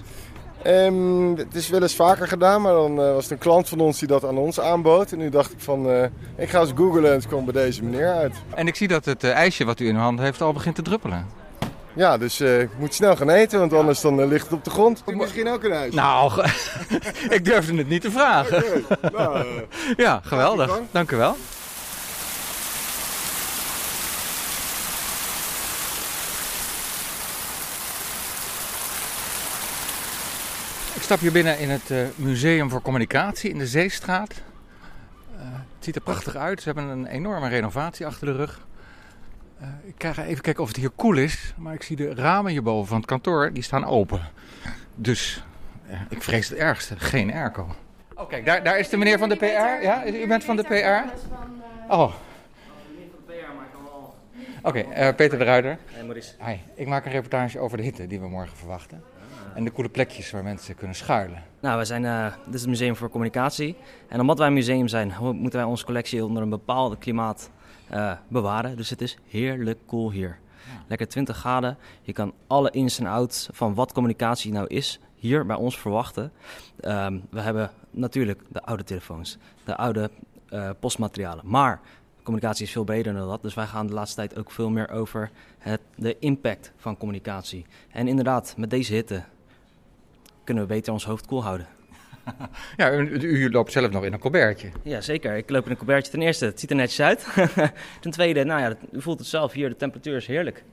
Um, 0.67 1.37
het 1.37 1.55
is 1.55 1.69
wel 1.69 1.83
eens 1.83 1.95
vaker 1.95 2.29
gedaan, 2.29 2.63
maar 2.63 2.73
dan 2.73 2.91
uh, 2.91 3.13
was 3.13 3.23
het 3.23 3.33
een 3.33 3.39
klant 3.39 3.69
van 3.69 3.81
ons 3.81 3.99
die 3.99 4.09
dat 4.09 4.25
aan 4.25 4.39
ons 4.39 4.61
aanbood. 4.61 5.13
En 5.13 5.19
nu 5.19 5.29
dacht 5.29 5.53
ik 5.53 5.61
van, 5.61 5.87
uh, 5.87 6.03
ik 6.37 6.49
ga 6.49 6.61
eens 6.61 6.73
googlen 6.75 7.05
en 7.05 7.13
het 7.13 7.27
kwam 7.27 7.45
bij 7.45 7.63
deze 7.63 7.85
meneer 7.85 8.13
uit. 8.13 8.35
En 8.55 8.67
ik 8.67 8.77
zie 8.77 8.89
dat 8.89 9.05
het 9.05 9.25
uh, 9.25 9.33
ijsje 9.33 9.65
wat 9.65 9.81
u 9.81 9.89
in 9.89 9.95
uw 9.95 10.01
hand 10.01 10.19
heeft 10.19 10.41
al 10.41 10.53
begint 10.53 10.75
te 10.75 10.83
druppelen. 10.83 11.27
Ja, 11.95 12.19
dus 12.19 12.41
ik 12.41 12.69
moet 12.79 12.95
snel 12.95 13.17
gaan 13.17 13.31
eten, 13.31 13.59
want 13.59 13.73
anders 13.73 14.01
dan 14.01 14.29
ligt 14.29 14.45
het 14.45 14.53
op 14.53 14.65
de 14.65 14.71
grond. 14.71 15.03
Misschien 15.07 15.49
ook 15.49 15.65
een 15.65 15.73
ijsje. 15.73 15.97
Nou, 15.97 16.45
ik 17.37 17.45
durfde 17.45 17.77
het 17.77 17.89
niet 17.89 18.03
te 18.03 18.11
vragen. 18.11 18.65
Okay. 18.65 19.11
Nou, 19.13 19.47
ja, 19.97 20.21
geweldig. 20.25 20.81
Dank 20.91 21.11
u 21.11 21.17
wel. 21.17 21.37
Ik 31.03 31.09
stap 31.09 31.21
hier 31.21 31.33
binnen 31.33 31.59
in 31.59 31.71
het 31.71 31.91
uh, 31.91 32.07
Museum 32.17 32.71
voor 32.71 32.83
Communicatie 32.83 33.51
in 33.51 33.59
de 33.59 33.67
Zeestraat. 33.67 34.33
Uh, 34.33 35.43
het 35.43 35.85
ziet 35.85 35.95
er 35.95 36.01
prachtig 36.01 36.37
uit. 36.37 36.63
Ze 36.63 36.73
hebben 36.73 36.89
een 36.89 37.07
enorme 37.07 37.49
renovatie 37.49 38.07
achter 38.07 38.27
de 38.27 38.33
rug. 38.33 38.67
Uh, 39.61 39.69
ik 39.83 40.05
ga 40.05 40.25
even 40.25 40.43
kijken 40.43 40.63
of 40.63 40.69
het 40.69 40.77
hier 40.77 40.91
koel 40.91 41.17
is. 41.17 41.55
Maar 41.57 41.75
ik 41.75 41.83
zie 41.83 41.97
de 41.97 42.15
ramen 42.15 42.51
hierboven 42.51 42.89
van 42.89 42.97
het 42.97 43.07
kantoor, 43.07 43.53
die 43.53 43.63
staan 43.63 43.85
open. 43.85 44.21
Dus 44.95 45.45
ik 46.09 46.23
vrees 46.23 46.49
het 46.49 46.59
ergste. 46.59 46.99
Geen 46.99 47.33
airco. 47.33 47.75
Oh 48.15 48.29
kijk, 48.29 48.45
daar, 48.45 48.63
daar 48.63 48.79
is 48.79 48.89
de 48.89 48.97
meneer 48.97 49.19
van 49.19 49.29
de 49.29 49.37
PR. 49.37 49.83
Ja, 49.83 50.07
u 50.07 50.27
bent 50.27 50.45
van 50.45 50.57
de 50.57 50.63
PR? 50.63 51.15
Oh. 51.93 52.13
Oké, 54.63 54.79
okay, 54.79 55.15
Peter 55.15 55.39
de 55.39 55.45
Ruiter. 55.45 55.79
Hey 55.87 56.05
Maurice. 56.05 56.33
Hi, 56.45 56.57
ik 56.75 56.87
maak 56.87 57.05
een 57.05 57.13
reportage 57.13 57.59
over 57.59 57.77
de 57.77 57.83
hitte 57.83 58.07
die 58.07 58.21
we 58.21 58.29
morgen 58.29 58.57
verwachten. 58.57 59.03
En 59.55 59.65
de 59.65 59.73
coole 59.73 59.89
plekjes 59.89 60.31
waar 60.31 60.43
mensen 60.43 60.75
kunnen 60.75 60.97
schuilen. 60.97 61.43
Nou, 61.61 61.77
wij 61.77 61.85
zijn, 61.85 62.05
uh, 62.05 62.27
dit 62.45 62.55
is 62.55 62.61
het 62.61 62.71
Museum 62.71 62.97
voor 62.97 63.11
Communicatie. 63.11 63.77
En 64.09 64.21
omdat 64.21 64.39
wij 64.39 64.47
een 64.47 64.53
museum 64.53 64.89
zijn, 64.89 65.15
moeten 65.21 65.61
wij 65.61 65.69
onze 65.69 65.85
collectie 65.85 66.25
onder 66.25 66.43
een 66.43 66.49
bepaald 66.49 66.99
klimaat 66.99 67.51
uh, 67.93 68.13
bewaren. 68.29 68.77
Dus 68.77 68.91
het 68.91 69.01
is 69.01 69.19
heerlijk 69.29 69.79
cool 69.87 70.11
hier. 70.11 70.39
Lekker 70.87 71.09
20 71.09 71.37
graden. 71.37 71.77
Je 72.03 72.13
kan 72.13 72.33
alle 72.47 72.71
ins 72.71 72.99
en 72.99 73.07
outs 73.07 73.49
van 73.53 73.75
wat 73.75 73.93
communicatie 73.93 74.53
nou 74.53 74.67
is 74.67 75.01
hier 75.15 75.47
bij 75.47 75.57
ons 75.57 75.79
verwachten. 75.79 76.33
Um, 76.81 77.23
we 77.31 77.41
hebben 77.41 77.71
natuurlijk 77.91 78.43
de 78.49 78.63
oude 78.63 78.85
telefoons, 78.85 79.39
de 79.65 79.77
oude 79.77 80.11
uh, 80.51 80.71
postmaterialen. 80.81 81.45
Maar 81.47 81.81
communicatie 82.23 82.67
is 82.67 82.73
veel 82.73 82.85
breder 82.85 83.15
dan 83.15 83.29
dat. 83.29 83.43
Dus 83.43 83.55
wij 83.55 83.67
gaan 83.67 83.87
de 83.87 83.93
laatste 83.93 84.17
tijd 84.17 84.39
ook 84.39 84.51
veel 84.51 84.71
meer 84.71 84.91
over 84.91 85.31
het, 85.59 85.81
de 85.97 86.19
impact 86.19 86.73
van 86.77 86.97
communicatie. 86.97 87.67
En 87.91 88.09
inderdaad, 88.09 88.55
met 88.57 88.71
deze 88.71 88.95
hitte 88.95 89.23
kunnen 90.45 90.63
we 90.63 90.75
beter 90.75 90.93
ons 90.93 91.05
hoofd 91.05 91.27
koel 91.27 91.43
houden. 91.43 91.67
Ja, 92.77 92.93
u, 92.93 93.19
u, 93.21 93.51
loopt 93.51 93.73
zelf 93.73 93.91
nog 93.91 94.05
in 94.05 94.13
een 94.13 94.19
colbertje. 94.19 94.71
Ja, 94.83 95.01
zeker. 95.01 95.37
Ik 95.37 95.51
loop 95.51 95.65
in 95.65 95.71
een 95.71 95.77
colbertje. 95.77 96.13
Ten 96.13 96.23
eerste, 96.23 96.45
het 96.45 96.61
ziet 96.61 96.71
er 96.71 96.77
netjes 96.77 97.01
uit. 97.01 97.27
Ten 98.01 98.11
tweede, 98.11 98.45
nou 98.45 98.61
ja, 98.61 98.77
u 98.93 99.03
voelt 99.03 99.19
het 99.19 99.29
zelf 99.29 99.53
hier, 99.53 99.69
de 99.69 99.77
temperatuur 99.77 100.17
is 100.17 100.27
heerlijk. 100.27 100.65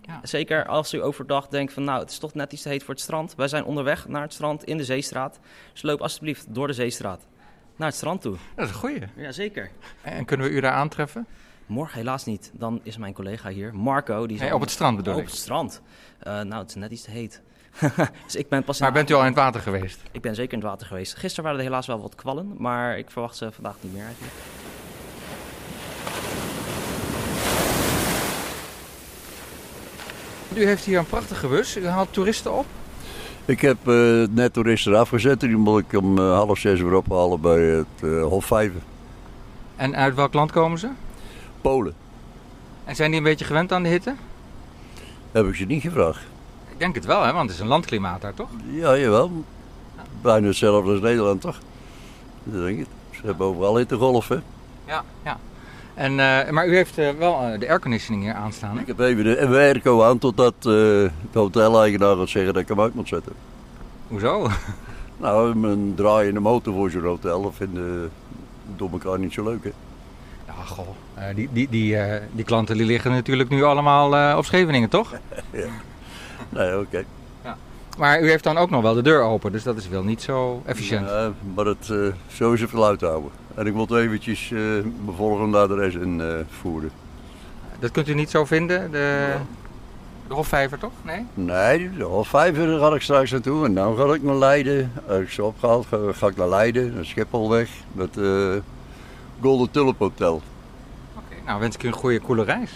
Ja. 0.00 0.20
Zeker 0.22 0.66
als 0.66 0.94
u 0.94 1.02
overdag 1.02 1.48
denkt 1.48 1.72
van 1.72 1.84
nou, 1.84 2.00
het 2.00 2.10
is 2.10 2.18
toch 2.18 2.34
net 2.34 2.52
iets 2.52 2.62
te 2.62 2.68
heet 2.68 2.82
voor 2.82 2.94
het 2.94 3.02
strand. 3.02 3.34
Wij 3.34 3.48
zijn 3.48 3.64
onderweg 3.64 4.08
naar 4.08 4.22
het 4.22 4.32
strand 4.32 4.64
in 4.64 4.76
de 4.76 4.84
Zeestraat. 4.84 5.40
Dus 5.72 5.82
loop 5.82 6.00
alsjeblieft 6.00 6.54
door 6.54 6.66
de 6.66 6.72
Zeestraat 6.72 7.26
naar 7.76 7.88
het 7.88 7.96
strand 7.96 8.20
toe. 8.20 8.36
Dat 8.54 8.64
is 8.64 8.72
een 8.72 8.78
goeie. 8.78 9.02
Ja, 9.16 9.32
zeker. 9.32 9.70
En 10.02 10.24
kunnen 10.24 10.48
we 10.48 10.52
u 10.52 10.60
daar 10.60 10.72
aantreffen? 10.72 11.26
Morgen 11.66 11.98
helaas 11.98 12.24
niet. 12.24 12.50
Dan 12.54 12.80
is 12.82 12.96
mijn 12.96 13.12
collega 13.12 13.48
hier, 13.48 13.74
Marco. 13.74 14.26
Die 14.26 14.38
hey, 14.38 14.52
op 14.52 14.60
het 14.60 14.70
strand 14.70 14.96
bedoel 14.96 15.14
op 15.14 15.18
ik? 15.18 15.24
Op 15.26 15.30
het 15.30 15.40
strand. 15.40 15.80
Uh, 16.26 16.32
nou, 16.32 16.54
het 16.54 16.68
is 16.68 16.74
net 16.74 16.90
iets 16.90 17.02
te 17.02 17.10
heet. 17.10 17.42
dus 18.24 18.36
ik 18.36 18.48
ben 18.48 18.64
pas 18.64 18.80
maar 18.80 18.92
bent 18.92 19.10
u 19.10 19.14
al 19.14 19.20
in 19.20 19.26
het 19.26 19.36
water 19.36 19.60
geweest? 19.60 20.00
Ik 20.10 20.20
ben 20.20 20.34
zeker 20.34 20.52
in 20.52 20.58
het 20.58 20.68
water 20.68 20.86
geweest. 20.86 21.14
Gisteren 21.14 21.44
waren 21.44 21.58
er 21.58 21.64
helaas 21.64 21.86
wel 21.86 22.00
wat 22.00 22.14
kwallen, 22.14 22.54
maar 22.58 22.98
ik 22.98 23.10
verwacht 23.10 23.36
ze 23.36 23.52
vandaag 23.52 23.76
niet 23.80 23.92
meer 23.92 24.04
eigenlijk. 24.04 24.32
U 30.54 30.66
heeft 30.66 30.84
hier 30.84 30.98
een 30.98 31.06
prachtige 31.06 31.46
bus. 31.48 31.76
U 31.76 31.86
haalt 31.86 32.12
toeristen 32.12 32.52
op? 32.52 32.66
Ik 33.44 33.60
heb 33.60 33.76
uh, 33.86 34.26
net 34.30 34.52
toeristen 34.52 34.98
afgezet. 34.98 35.40
Die 35.40 35.56
moet 35.56 35.84
ik 35.84 36.00
om 36.00 36.18
uh, 36.18 36.34
half 36.34 36.58
zes 36.58 36.80
weer 36.80 36.94
ophalen 36.94 37.40
bij 37.40 37.60
het 37.60 37.86
uh, 38.00 38.24
Hof 38.24 38.44
Vijven. 38.44 38.82
En 39.76 39.96
uit 39.96 40.14
welk 40.14 40.32
land 40.32 40.50
komen 40.50 40.78
ze? 40.78 40.88
Polen. 41.60 41.94
En 42.84 42.96
zijn 42.96 43.10
die 43.10 43.18
een 43.18 43.24
beetje 43.26 43.44
gewend 43.44 43.72
aan 43.72 43.82
de 43.82 43.88
hitte? 43.88 44.14
Heb 45.32 45.46
ik 45.46 45.54
ze 45.54 45.64
niet 45.64 45.82
gevraagd. 45.82 46.31
Ik 46.72 46.78
denk 46.78 46.94
het 46.94 47.04
wel, 47.04 47.22
hè? 47.22 47.32
want 47.32 47.48
het 47.48 47.54
is 47.54 47.60
een 47.60 47.68
landklimaat 47.68 48.20
daar, 48.20 48.34
toch? 48.34 48.48
Ja, 48.70 48.96
jawel. 48.96 49.44
Bijna 50.22 50.46
hetzelfde 50.46 50.90
als 50.90 51.00
Nederland, 51.00 51.40
toch? 51.40 51.58
Dat 52.44 52.64
denk 52.64 52.78
ik. 52.78 52.86
Ze 53.10 53.20
hebben 53.24 53.46
overal 53.46 53.76
hittegolven. 53.76 54.42
Ja, 54.86 55.04
ja. 55.24 55.38
En, 55.94 56.12
uh, 56.12 56.50
maar 56.50 56.68
u 56.68 56.74
heeft 56.76 56.98
uh, 56.98 57.10
wel 57.10 57.52
uh, 57.52 57.58
de 57.58 57.68
airconditioning 57.68 58.22
hier 58.22 58.34
aanstaan. 58.34 58.74
Hè? 58.74 58.80
Ik 58.80 58.86
heb 58.86 58.98
even 58.98 59.24
de 59.24 59.48
airco 59.48 60.02
aan 60.02 60.18
totdat 60.18 60.54
de 60.62 61.10
hoteleigenaar 61.32 62.16
gaat 62.16 62.28
zeggen 62.28 62.52
dat 62.52 62.62
ik 62.62 62.68
hem 62.68 62.80
uit 62.80 62.94
moet 62.94 63.08
zetten. 63.08 63.32
Hoezo? 64.08 64.46
Nou, 65.16 65.66
een 65.66 65.92
draaiende 65.96 66.40
motor 66.40 66.74
voor 66.74 66.90
zo'n 66.90 67.02
hotel, 67.02 67.42
dat 67.42 67.52
vinden 67.54 68.10
door 68.76 68.90
elkaar 68.92 69.18
niet 69.18 69.32
zo 69.32 69.44
leuk, 69.44 69.64
hè? 69.64 69.70
Ja, 70.46 70.52
goh. 70.52 70.86
die, 71.34 71.48
die, 71.52 71.68
die, 71.68 71.96
die 72.32 72.44
klanten 72.44 72.76
die 72.76 72.86
liggen 72.86 73.10
natuurlijk 73.10 73.48
nu 73.48 73.62
allemaal 73.62 74.36
op 74.36 74.44
Scheveningen, 74.44 74.88
toch? 74.88 75.12
ja. 75.50 75.66
Nee, 76.52 76.72
oké. 76.72 76.86
Okay. 76.86 77.04
Ja. 77.44 77.56
Maar 77.98 78.22
u 78.22 78.30
heeft 78.30 78.44
dan 78.44 78.58
ook 78.58 78.70
nog 78.70 78.82
wel 78.82 78.94
de 78.94 79.02
deur 79.02 79.22
open, 79.22 79.52
dus 79.52 79.62
dat 79.62 79.76
is 79.76 79.88
wel 79.88 80.02
niet 80.02 80.22
zo 80.22 80.62
efficiënt. 80.64 81.08
Ja, 81.08 81.32
maar 81.54 81.66
het, 81.66 81.88
uh, 81.88 82.12
zo 82.26 82.52
is 82.52 82.60
het 82.60 82.70
geluid 82.70 83.00
houden. 83.00 83.30
En 83.54 83.66
ik 83.66 83.72
wil 83.72 83.98
eventjes 83.98 84.50
uh, 84.50 84.60
mijn 84.82 85.16
volgende 85.16 85.58
adres 85.58 85.94
invoeren. 85.94 86.90
Uh, 87.74 87.80
dat 87.80 87.90
kunt 87.90 88.08
u 88.08 88.14
niet 88.14 88.30
zo 88.30 88.44
vinden, 88.44 88.90
de, 88.90 89.26
ja. 89.32 89.42
de 90.28 90.34
Hofvijver 90.34 90.78
toch? 90.78 90.92
Nee? 91.02 91.26
Nee, 91.34 91.90
de 91.96 92.04
Hofvijver 92.04 92.78
ga 92.78 92.94
ik 92.94 93.02
straks 93.02 93.30
naartoe. 93.30 93.64
En 93.64 93.74
dan 93.74 93.96
ga 93.96 94.14
ik 94.14 94.22
naar 94.22 94.34
Leiden. 94.34 94.92
Als 95.08 95.20
ik 95.20 95.30
ze 95.30 95.44
opgehaald 95.44 95.86
ga, 95.86 95.98
ga 96.12 96.26
ik 96.26 96.36
naar 96.36 96.48
Leiden, 96.48 96.94
naar 96.94 97.04
Schipholweg. 97.04 97.70
Met 97.92 98.16
uh, 98.16 98.54
Golden 99.40 99.70
Tulip 99.70 99.98
Hotel. 99.98 100.34
Oké, 100.34 100.42
okay, 101.26 101.42
nou 101.46 101.60
wens 101.60 101.74
ik 101.74 101.82
u 101.82 101.86
een 101.86 101.92
goede, 101.92 102.20
coole 102.20 102.44
reis. 102.44 102.70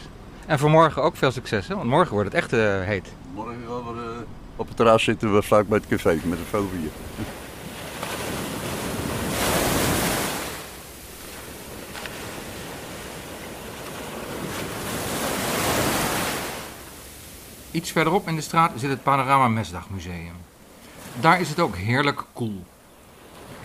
En 0.47 0.59
voor 0.59 0.71
morgen 0.71 1.03
ook 1.03 1.17
veel 1.17 1.31
succes, 1.31 1.69
hè? 1.69 1.75
want 1.75 1.89
morgen 1.89 2.13
wordt 2.13 2.33
het 2.33 2.43
echt 2.43 2.51
heet. 2.87 3.09
Morgen 3.35 3.57
gaan 3.69 3.95
we 3.95 4.01
uh, 4.01 4.27
op 4.57 4.67
het 4.67 4.77
terras 4.77 5.05
zitten 5.05 5.35
we 5.35 5.43
vlak 5.43 5.69
bij 5.69 5.79
het 5.79 5.89
café 5.89 6.21
met 6.25 6.39
een 6.39 6.45
fovie. 6.45 6.91
Iets 17.71 17.91
verderop 17.91 18.29
in 18.29 18.35
de 18.35 18.41
straat 18.41 18.73
zit 18.77 18.91
het 18.91 19.03
Panorama 19.03 19.49
Mesdagmuseum. 19.49 20.35
Daar 21.21 21.41
is 21.41 21.49
het 21.49 21.61
ook 21.61 21.77
heerlijk 21.77 22.25
koel. 22.33 22.65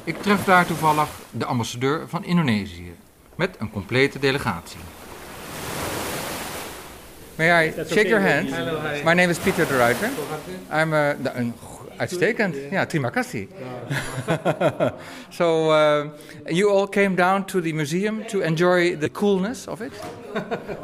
Ik 0.04 0.22
tref 0.22 0.44
daar 0.44 0.66
toevallig 0.66 1.10
de 1.32 1.46
ambassadeur 1.46 2.10
van 2.10 2.24
Indonesië 2.24 2.96
met 3.36 3.56
een 3.60 3.72
complete 3.72 4.20
delegatie. 4.20 4.80
May 7.42 7.52
I 7.52 7.84
shake 7.86 8.08
your 8.08 8.20
hand? 8.20 8.50
Hello, 8.50 8.78
hi. 8.80 9.02
My 9.04 9.16
name 9.16 9.32
is 9.32 9.40
Peter 9.40 9.66
de 9.66 9.74
Ruiter. 9.74 10.12
I'm 10.70 10.94
a, 10.94 11.16
een, 11.34 11.54
uitstekend. 11.98 12.56
Ja, 12.72 12.86
terima 12.86 13.10
kasih. 13.10 13.48
so, 15.32 15.72
uh, 15.72 16.12
you 16.52 16.70
all 16.70 16.88
came 16.88 17.16
down 17.16 17.46
to 17.46 17.60
the 17.60 17.74
museum 17.74 18.24
to 18.26 18.42
enjoy 18.42 18.96
the 18.96 19.10
coolness 19.10 19.68
of 19.68 19.82
it? 19.82 19.92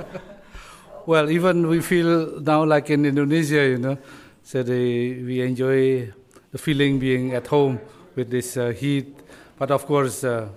well, 1.06 1.30
even 1.30 1.68
we 1.68 1.80
feel 1.80 2.42
now 2.42 2.66
like 2.66 2.90
in 2.90 3.06
Indonesia, 3.06 3.64
you 3.64 3.78
know, 3.78 3.98
so 4.42 4.64
they, 4.64 5.22
we 5.24 5.42
enjoy 5.42 6.12
the 6.52 6.58
feeling 6.58 6.98
being 6.98 7.36
at 7.36 7.46
home 7.46 7.80
with 8.16 8.32
this 8.32 8.58
uh, 8.58 8.70
heat. 8.70 9.16
But 9.60 9.70
of 9.70 9.86
course, 9.86 10.24
uh, 10.24 10.50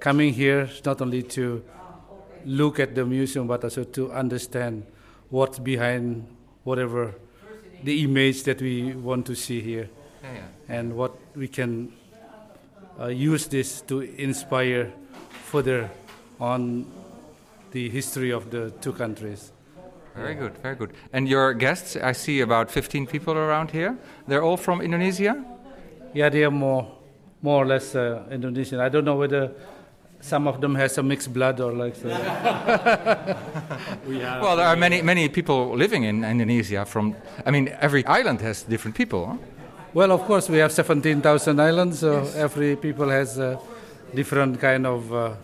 coming 0.00 0.34
here 0.34 0.68
not 0.84 1.00
only 1.00 1.22
to 1.22 1.62
look 2.44 2.78
at 2.78 2.94
the 2.94 3.06
museum, 3.06 3.46
but 3.46 3.64
also 3.64 3.84
to 3.84 4.12
understand 4.12 4.84
what's 5.30 5.58
behind 5.58 6.26
whatever 6.64 7.14
the 7.82 8.02
image 8.04 8.42
that 8.44 8.60
we 8.60 8.92
want 8.94 9.26
to 9.26 9.34
see 9.34 9.60
here 9.60 9.88
yeah, 10.22 10.34
yeah. 10.34 10.76
and 10.76 10.96
what 10.96 11.12
we 11.34 11.48
can 11.48 11.92
uh, 12.98 13.06
use 13.06 13.46
this 13.46 13.80
to 13.82 14.00
inspire 14.00 14.92
further 15.44 15.90
on 16.40 16.86
the 17.72 17.88
history 17.90 18.30
of 18.30 18.50
the 18.50 18.70
two 18.80 18.92
countries. 18.92 19.52
Very 20.14 20.34
good, 20.34 20.56
very 20.62 20.74
good. 20.74 20.94
And 21.12 21.28
your 21.28 21.52
guests, 21.52 21.94
I 21.94 22.12
see 22.12 22.40
about 22.40 22.70
15 22.70 23.06
people 23.06 23.34
around 23.34 23.70
here. 23.70 23.98
They're 24.26 24.42
all 24.42 24.56
from 24.56 24.80
Indonesia? 24.80 25.44
Yeah, 26.14 26.30
they 26.30 26.42
are 26.44 26.50
more, 26.50 26.90
more 27.42 27.62
or 27.62 27.66
less 27.66 27.94
uh, 27.94 28.24
Indonesian. 28.30 28.80
I 28.80 28.88
don't 28.88 29.04
know 29.04 29.16
whether 29.16 29.52
some 30.20 30.48
of 30.48 30.60
them 30.60 30.74
has 30.74 30.94
some 30.94 31.08
mixed 31.08 31.32
blood 31.32 31.60
or 31.60 31.72
like 31.72 31.96
so. 31.96 32.08
we 34.06 34.18
well, 34.18 34.56
there 34.56 34.66
are 34.66 34.76
many 34.76 35.02
many 35.02 35.28
people 35.28 35.76
living 35.76 36.04
in 36.04 36.24
Indonesia. 36.24 36.84
From 36.84 37.14
I 37.44 37.50
mean, 37.50 37.68
every 37.80 38.04
island 38.06 38.40
has 38.40 38.62
different 38.62 38.96
people. 38.96 39.26
Huh? 39.26 39.36
Well, 39.94 40.12
of 40.12 40.22
course, 40.22 40.48
we 40.48 40.58
have 40.58 40.72
seventeen 40.72 41.20
thousand 41.20 41.60
islands, 41.60 42.00
so 42.00 42.22
yes. 42.22 42.36
every 42.36 42.76
people 42.76 43.08
has 43.08 43.38
a 43.38 43.58
different 44.14 44.60
kind 44.60 44.86
of 44.86 45.12
uh, 45.12 45.34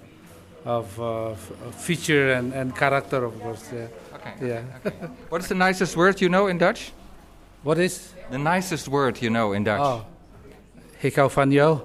of 0.65 1.01
uh, 1.01 1.35
feature 1.73 2.33
and, 2.33 2.53
and 2.53 2.77
character, 2.77 3.25
of 3.25 3.41
course. 3.41 3.71
Yeah. 3.73 3.87
Okay. 4.15 4.35
Yeah. 4.41 4.63
Okay. 4.87 5.07
what 5.29 5.41
is 5.41 5.49
the 5.49 5.55
nicest 5.55 5.97
word 5.97 6.21
you 6.21 6.29
know 6.29 6.47
in 6.47 6.59
Dutch? 6.59 6.93
What 7.63 7.79
is 7.79 8.13
the 8.31 8.39
nicest 8.39 8.89
word 8.89 9.23
you 9.23 9.31
know 9.31 9.53
in 9.53 9.65
Dutch? 9.65 9.81
Oh, 9.81 10.05
ik 11.01 11.15
hou 11.15 11.31
van 11.31 11.51
jou. 11.51 11.81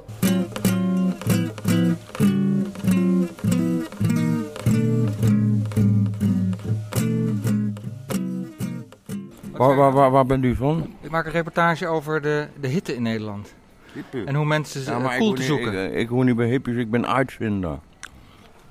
Waar, 9.57 9.75
waar, 9.75 9.91
waar, 9.91 10.11
waar, 10.11 10.25
bent 10.25 10.43
u 10.43 10.55
van? 10.55 10.93
Ik 11.01 11.09
maak 11.09 11.25
een 11.25 11.31
reportage 11.31 11.87
over 11.87 12.21
de, 12.21 12.47
de 12.59 12.67
hitte 12.67 12.95
in 12.95 13.01
Nederland. 13.01 13.53
Hippe. 13.93 14.23
En 14.23 14.35
hoe 14.35 14.45
mensen 14.45 14.81
ja, 14.83 14.99
uh, 14.99 15.17
koel 15.17 15.33
te 15.33 15.41
zoeken. 15.41 15.91
Ik, 15.91 15.93
ik, 15.93 16.07
hoor 16.07 16.25
niet 16.25 16.35
bij 16.35 16.47
hippies, 16.47 16.75
ik 16.75 16.91
ben 16.91 17.07
uitvinder. 17.07 17.79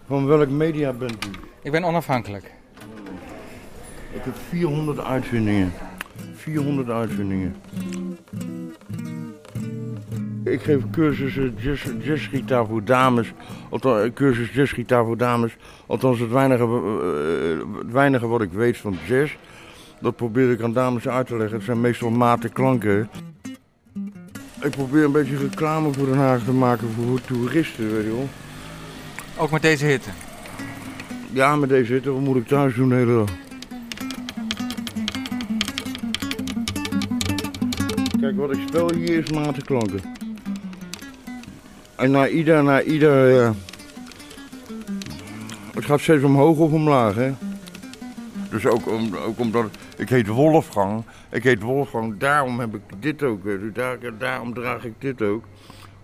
Van 0.06 0.26
welk 0.26 0.48
media 0.48 0.92
bent 0.92 1.26
u? 1.26 1.30
Ik 1.62 1.70
ben 1.70 1.84
onafhankelijk. 1.84 2.52
Ik 4.12 4.22
heb 4.24 4.34
400 4.48 4.98
uitvindingen. 4.98 5.72
400 6.34 6.88
uitvindingen. 6.88 7.56
Ik 10.44 10.62
geef 10.62 10.90
cursussen 10.90 11.54
jazz, 11.58 11.86
jazzgitaar 11.98 12.66
voor 12.66 12.84
dames. 12.84 13.32
Althans, 13.70 14.10
cursus 14.14 14.52
jazzgitaar 14.52 15.04
voor 15.04 15.16
dames. 15.16 15.56
Althans, 15.86 16.18
het 16.18 16.30
weinige, 16.30 16.64
uh, 16.64 17.78
het 17.78 17.92
weinige 17.92 18.26
wat 18.26 18.42
ik 18.42 18.52
weet 18.52 18.76
van 18.76 18.96
jazz. 19.06 19.36
Dat 20.00 20.16
probeer 20.16 20.50
ik 20.50 20.62
aan 20.62 20.72
dames 20.72 21.08
uit 21.08 21.26
te 21.26 21.36
leggen. 21.36 21.56
Het 21.56 21.64
zijn 21.64 21.80
meestal 21.80 22.10
mate 22.10 22.48
klanken. 22.48 23.08
Ik 24.60 24.70
probeer 24.70 25.04
een 25.04 25.12
beetje 25.12 25.36
reclame 25.36 25.92
voor 25.92 26.06
Den 26.06 26.16
Haag 26.16 26.44
te 26.44 26.52
maken 26.52 26.88
voor 26.88 27.20
toeristen, 27.20 27.92
weet 27.92 28.04
je 28.04 28.10
wel. 28.10 28.28
Ook 29.36 29.50
met 29.50 29.62
deze 29.62 29.86
hitte? 29.86 30.10
Ja, 31.32 31.56
met 31.56 31.68
deze 31.68 31.92
hitte. 31.92 32.12
Wat 32.12 32.20
moet 32.20 32.36
ik 32.36 32.46
thuis 32.46 32.74
doen 32.74 32.88
de 32.88 32.94
hele 32.94 33.14
dag? 33.14 33.30
Kijk, 38.20 38.36
wat 38.36 38.52
ik 38.52 38.62
speel 38.68 38.92
hier 38.94 39.18
is 39.18 39.30
matenklanken. 39.30 40.00
En 41.96 42.10
na 42.10 42.28
ieder, 42.28 42.62
na 42.62 42.82
ieder... 42.82 43.54
het 45.74 45.84
gaat 45.84 46.00
steeds 46.00 46.24
omhoog 46.24 46.58
of 46.58 46.72
omlaag, 46.72 47.14
hè. 47.14 47.32
Dus 48.50 48.66
ook, 48.66 48.86
om, 48.86 49.16
ook 49.16 49.38
omdat... 49.38 49.64
Ik 49.96 50.08
heet 50.08 50.26
Wolfgang. 50.26 51.02
Ik 51.30 51.42
heet 51.42 51.62
Wolfgang, 51.62 52.18
daarom 52.18 52.60
heb 52.60 52.74
ik 52.74 52.80
dit 52.98 53.22
ook. 53.22 53.42
Dus 53.42 53.72
daar, 53.72 53.98
daarom 54.18 54.54
draag 54.54 54.84
ik 54.84 54.94
dit 54.98 55.22
ook. 55.22 55.44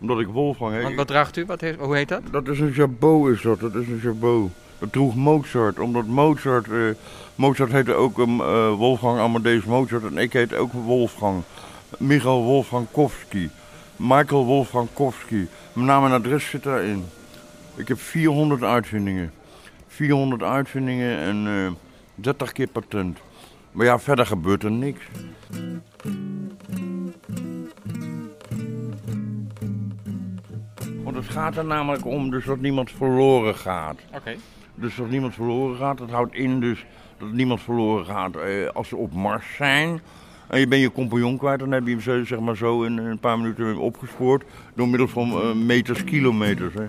Omdat 0.00 0.20
ik 0.20 0.26
Wolfgang 0.26 0.72
heet. 0.72 0.82
Wat, 0.82 0.94
wat 0.94 1.06
draagt 1.06 1.36
u? 1.36 1.44
Wat 1.44 1.60
hoe 1.78 1.96
heet 1.96 2.08
dat? 2.08 2.22
Dat 2.30 2.48
is 2.48 2.60
een 2.60 2.72
jabot, 2.72 3.28
is 3.28 3.42
dat. 3.42 3.60
Dat 3.60 3.74
is 3.74 3.88
een 3.88 4.00
jabot. 4.02 4.50
Dat 4.78 4.92
droeg 4.92 5.14
Mozart, 5.14 5.78
omdat 5.78 6.06
Mozart... 6.06 6.70
eh, 6.70 6.78
Mozart 7.34 7.72
heette 7.72 7.94
ook 7.94 8.18
um, 8.18 8.36
Wolfgang 8.76 9.18
Amadeus 9.18 9.64
Mozart 9.64 10.04
en 10.04 10.18
ik 10.18 10.32
heet 10.32 10.54
ook 10.54 10.72
Wolfgang. 10.72 11.42
Michael 11.98 12.42
Wolfgangkowski. 12.42 13.50
Michael 13.96 14.44
Wolfgangkowski. 14.44 15.48
Mijn 15.72 15.86
naam 15.86 16.04
en 16.04 16.12
adres 16.12 16.50
zit 16.50 16.62
daarin. 16.62 17.04
Ik 17.74 17.88
heb 17.88 18.00
400 18.00 18.62
uitvindingen. 18.62 19.32
400 19.86 20.42
uitvindingen 20.42 21.18
en 21.18 21.46
eh 21.46 21.81
30 22.14 22.52
keer 22.52 22.68
patent. 22.68 23.18
Maar 23.72 23.86
ja, 23.86 23.98
verder 23.98 24.26
gebeurt 24.26 24.62
er 24.62 24.70
niks. 24.70 25.00
Want 31.02 31.16
het 31.16 31.28
gaat 31.28 31.56
er 31.56 31.64
namelijk 31.64 32.06
om 32.06 32.30
dus 32.30 32.44
dat 32.44 32.60
niemand 32.60 32.90
verloren 32.90 33.54
gaat. 33.54 34.00
Oké. 34.14 34.34
Dus 34.74 34.96
dat 34.96 35.10
niemand 35.10 35.34
verloren 35.34 35.76
gaat, 35.76 35.98
dat 35.98 36.10
houdt 36.10 36.34
in 36.34 36.60
dus 36.60 36.84
dat 37.18 37.32
niemand 37.32 37.60
verloren 37.60 38.04
gaat 38.04 38.36
eh, 38.36 38.68
als 38.68 38.88
ze 38.88 38.96
op 38.96 39.12
Mars 39.12 39.54
zijn. 39.56 40.00
En 40.48 40.60
je 40.60 40.66
bent 40.66 40.82
je 40.82 40.92
compagnon 40.92 41.38
kwijt, 41.38 41.58
dan 41.58 41.72
heb 41.72 41.84
je 41.86 41.90
hem 41.90 42.00
zo, 42.00 42.24
zeg 42.24 42.40
maar 42.40 42.56
zo 42.56 42.82
in 42.82 42.98
een 42.98 43.18
paar 43.18 43.38
minuten 43.38 43.76
opgespoord. 43.76 44.44
Door 44.74 44.88
middel 44.88 45.08
van 45.08 45.30
eh, 45.30 45.52
meters, 45.52 46.04
kilometers. 46.04 46.74
Hè. 46.74 46.86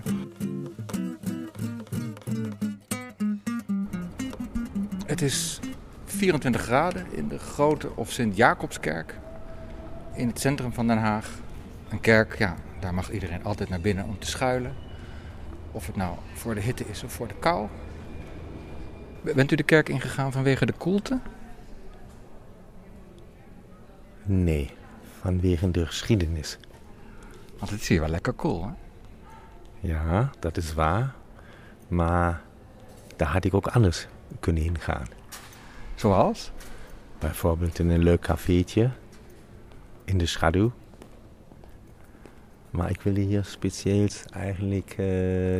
Het 5.14 5.22
is 5.22 5.60
24 6.04 6.62
graden 6.62 7.06
in 7.12 7.28
de 7.28 7.38
grote 7.38 7.96
of 7.96 8.10
Sint-Jacobskerk 8.10 9.18
in 10.14 10.26
het 10.28 10.40
centrum 10.40 10.72
van 10.72 10.86
Den 10.86 10.98
Haag. 10.98 11.30
Een 11.88 12.00
kerk, 12.00 12.38
ja, 12.38 12.54
daar 12.80 12.94
mag 12.94 13.10
iedereen 13.10 13.44
altijd 13.44 13.68
naar 13.68 13.80
binnen 13.80 14.04
om 14.04 14.18
te 14.18 14.26
schuilen. 14.26 14.74
Of 15.72 15.86
het 15.86 15.96
nou 15.96 16.16
voor 16.32 16.54
de 16.54 16.60
hitte 16.60 16.84
is 16.86 17.04
of 17.04 17.12
voor 17.12 17.28
de 17.28 17.34
kou. 17.34 17.68
Bent 19.20 19.52
u 19.52 19.56
de 19.56 19.62
kerk 19.62 19.88
ingegaan 19.88 20.32
vanwege 20.32 20.66
de 20.66 20.72
koelte? 20.72 21.18
Nee, 24.22 24.70
vanwege 25.20 25.70
de 25.70 25.86
geschiedenis. 25.86 26.58
Want 27.58 27.70
het 27.70 27.80
is 27.80 27.88
hier 27.88 28.00
wel 28.00 28.08
lekker 28.08 28.32
koel, 28.32 28.64
hè? 28.64 28.70
Ja, 29.80 30.30
dat 30.38 30.56
is 30.56 30.74
waar. 30.74 31.14
Maar 31.88 32.42
daar 33.16 33.28
had 33.28 33.44
ik 33.44 33.54
ook 33.54 33.66
anders 33.66 34.06
kunnen 34.40 34.62
ingaan. 34.62 35.06
Zoals? 35.94 36.50
Bijvoorbeeld 37.18 37.78
in 37.78 37.90
een 37.90 38.02
leuk 38.02 38.20
cafeetje. 38.20 38.90
In 40.04 40.18
de 40.18 40.26
schaduw. 40.26 40.72
Maar 42.70 42.90
ik 42.90 43.00
wilde 43.00 43.20
hier 43.20 43.44
speciaal 43.44 44.06
eigenlijk 44.32 44.90
eh, 44.90 44.96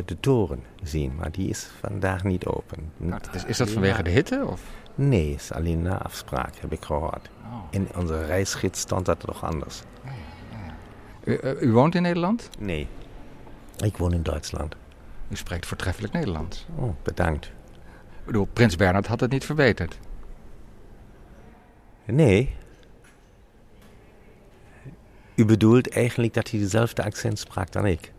de 0.05 0.17
toren 0.19 0.63
zien. 0.83 1.15
Maar 1.15 1.31
die 1.31 1.49
is 1.49 1.69
vandaag 1.79 2.23
niet 2.23 2.45
open. 2.45 2.91
is, 3.33 3.43
is 3.43 3.57
dat 3.57 3.69
vanwege 3.69 4.03
de 4.03 4.09
hitte? 4.09 4.45
Of? 4.45 4.61
Nee, 4.95 5.33
is 5.33 5.51
alleen 5.51 5.81
na 5.81 6.01
afspraak, 6.01 6.55
heb 6.55 6.71
ik 6.71 6.83
gehoord. 6.83 7.29
In 7.69 7.87
onze 7.95 8.25
reisgids 8.25 8.79
stond 8.79 9.05
dat 9.05 9.19
toch 9.19 9.43
anders. 9.43 9.81
U, 11.23 11.35
eh, 11.35 11.61
u 11.61 11.71
woont 11.71 11.95
in 11.95 12.01
Nederland? 12.01 12.49
Nee, 12.59 12.87
ik 13.77 13.97
woon 13.97 14.13
in 14.13 14.23
Duitsland. 14.23 14.75
U 15.27 15.35
spreekt 15.35 15.65
voortreffelijk 15.65 16.13
Nederlands. 16.13 16.65
Oh, 16.75 16.95
bedankt. 17.03 17.51
Ik 18.25 18.31
bedoel, 18.31 18.47
Prins 18.53 18.75
Bernhard 18.75 19.07
had 19.07 19.19
het 19.19 19.31
niet 19.31 19.45
verbeterd. 19.45 19.99
Nee. 22.05 22.55
U 25.35 25.45
bedoelt 25.45 25.89
eigenlijk 25.89 26.33
dat 26.33 26.49
hij 26.49 26.59
dezelfde 26.59 27.03
accent 27.03 27.39
sprak 27.39 27.71
dan 27.71 27.85
ik? 27.85 28.11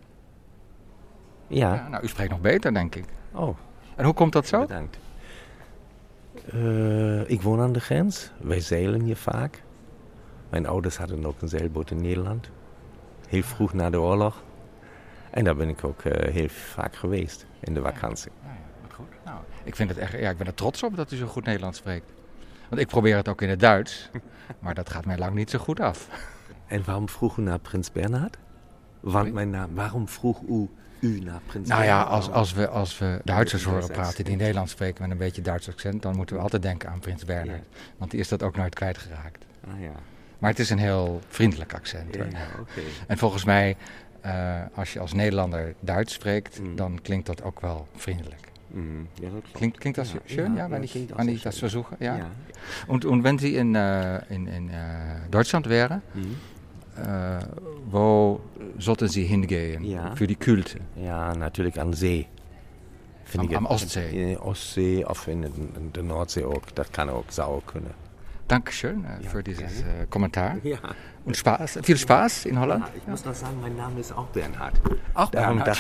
Ja. 1.46 1.74
Ja, 1.74 1.88
nou, 1.88 2.04
u 2.04 2.08
spreekt 2.08 2.30
nog 2.30 2.40
beter, 2.40 2.74
denk 2.74 2.94
ik. 2.94 3.04
Oh. 3.32 3.56
En 3.96 4.04
hoe 4.04 4.14
komt 4.14 4.32
dat 4.32 4.46
zo? 4.46 4.60
Bedankt. 4.60 4.98
Eh, 6.52 7.30
ik 7.30 7.42
woon 7.42 7.60
aan 7.60 7.72
de 7.72 7.80
grens. 7.80 8.30
Wij 8.40 8.60
zeilen 8.60 9.00
hier 9.00 9.16
vaak. 9.16 9.62
Mijn 10.48 10.66
ouders 10.66 10.96
hadden 10.96 11.26
ook 11.26 11.42
een 11.42 11.48
zeilboot 11.48 11.90
in 11.90 12.00
Nederland. 12.00 12.50
Heel 13.28 13.42
vroeg 13.42 13.72
na 13.72 13.90
de 13.90 14.00
oorlog. 14.00 14.42
En 15.30 15.44
daar 15.44 15.56
ben 15.56 15.68
ik 15.68 15.84
ook 15.84 16.00
eh, 16.00 16.32
heel 16.32 16.48
vaak 16.48 16.96
geweest 16.96 17.46
in 17.60 17.74
de 17.74 17.82
vakantie. 17.82 18.30
Goed. 18.30 18.42
Nou, 18.42 18.56
ik, 19.66 19.76
vind 19.76 19.88
het 19.88 19.98
echt, 19.98 20.12
ja, 20.12 20.30
ik 20.30 20.36
ben 20.36 20.46
er 20.46 20.54
trots 20.54 20.82
op 20.82 20.96
dat 20.96 21.12
u 21.12 21.16
zo 21.16 21.26
goed 21.26 21.44
Nederlands 21.44 21.78
spreekt. 21.78 22.12
Want 22.68 22.80
ik 22.80 22.86
probeer 22.86 23.16
het 23.16 23.28
ook 23.28 23.42
in 23.42 23.48
het 23.48 23.60
Duits, 23.60 24.10
maar 24.62 24.74
dat 24.74 24.90
gaat 24.90 25.04
mij 25.04 25.18
lang 25.18 25.34
niet 25.34 25.50
zo 25.50 25.58
goed 25.58 25.80
af. 25.80 26.08
En 26.66 26.82
waarom 26.84 27.08
vroeg 27.08 27.36
u 27.36 27.42
naar 27.42 27.58
Prins 27.58 27.92
Bernhard? 27.92 28.36
Want 29.00 29.32
mijn 29.32 29.50
naam, 29.50 29.74
waarom 29.74 30.08
vroeg 30.08 30.40
u, 30.48 30.68
u 31.00 31.20
naar 31.20 31.40
Prins 31.46 31.68
Nou 31.68 31.84
ja, 31.84 31.98
Bernhard? 31.98 32.10
als, 32.26 32.30
als, 32.30 32.52
we, 32.52 32.68
als 32.68 32.98
we 32.98 33.20
Duitsers 33.24 33.64
horen 33.64 33.88
praten 33.90 34.24
die 34.24 34.36
Nederlands 34.36 34.72
spreken 34.72 35.02
met 35.02 35.10
een 35.10 35.16
beetje 35.18 35.42
Duits 35.42 35.68
accent, 35.68 36.02
dan 36.02 36.16
moeten 36.16 36.36
we 36.36 36.42
altijd 36.42 36.62
denken 36.62 36.88
aan 36.88 36.98
Prins 37.00 37.24
Bernhard. 37.24 37.64
Want 37.96 38.10
die 38.10 38.20
is 38.20 38.28
dat 38.28 38.42
ook 38.42 38.56
nooit 38.56 38.74
kwijtgeraakt. 38.74 39.44
Ah, 39.68 39.80
ja. 39.80 39.92
Maar 40.38 40.50
het 40.50 40.58
is 40.58 40.70
een 40.70 40.78
heel 40.78 41.20
vriendelijk 41.28 41.74
accent. 41.74 42.14
Ja. 42.14 42.24
En 43.06 43.18
volgens 43.18 43.44
mij, 43.44 43.76
eh, 44.20 44.60
als 44.74 44.92
je 44.92 44.98
als 45.00 45.12
Nederlander 45.12 45.74
Duits 45.80 46.12
spreekt, 46.12 46.60
Mm. 46.60 46.76
dan 46.76 46.98
klinkt 47.02 47.26
dat 47.26 47.42
ook 47.42 47.60
wel 47.60 47.88
vriendelijk. 47.96 48.48
Mhm, 48.70 49.08
ja, 49.20 49.28
Klingt, 49.54 49.80
klingt 49.80 49.96
das 49.98 50.12
Ja, 50.12 50.20
schön? 50.26 50.56
ja, 50.56 50.64
Ja, 50.64 50.70
wenn 50.70 50.82
ich, 50.82 51.12
auch 51.12 51.18
wenn 51.18 51.28
ich 51.28 51.42
das 51.42 51.58
versuche? 51.58 51.96
Ja. 52.00 52.30
Und, 52.86 53.04
und 53.04 53.22
wenn 53.24 53.38
Sie 53.38 53.54
in, 53.56 53.74
äh, 53.74 54.18
in, 54.28 54.46
in 54.46 54.68
äh, 54.70 55.28
Deutschland 55.30 55.68
wären, 55.68 56.02
Mhm. 56.14 56.36
äh, 57.02 57.38
wo 57.90 58.40
sollten 58.78 59.08
Sie 59.08 59.24
hingehen 59.24 59.84
für 60.16 60.26
die 60.26 60.36
Kühlte? 60.36 60.80
Ja, 60.96 61.34
natürlich 61.34 61.80
an 61.80 61.92
See. 61.94 62.26
Am- 63.36 63.52
am 63.54 63.66
Ostzee? 63.66 64.10
In 64.10 64.28
de 64.34 64.40
Ostzee 64.40 65.04
of 65.04 65.26
in 65.28 65.42
in 65.44 65.90
de 65.92 66.02
Noordzee 66.02 66.44
ook. 66.44 66.74
Dat 66.74 66.90
kan 66.90 67.08
ook, 67.10 67.24
zou 67.28 67.54
ook 67.56 67.66
kunnen. 67.66 67.92
Dankeschön 68.48 69.04
äh, 69.04 69.28
für 69.28 69.42
dieses 69.42 69.80
äh, 69.82 70.06
Kommentar. 70.08 70.56
Ja. 70.62 70.78
Und 71.24 71.36
Spaß, 71.36 71.78
viel 71.82 71.96
Spaß 71.96 72.46
in 72.46 72.56
Holland. 72.56 72.84
Ja, 72.86 72.92
ich 72.96 73.06
muss 73.08 73.24
noch 73.24 73.34
sagen, 73.34 73.60
mein 73.60 73.74
Name 73.76 73.98
ist 73.98 74.12
auch 74.12 74.26
Bernhard. 74.28 74.80
Auch 75.14 75.30
Bernhard. 75.30 75.76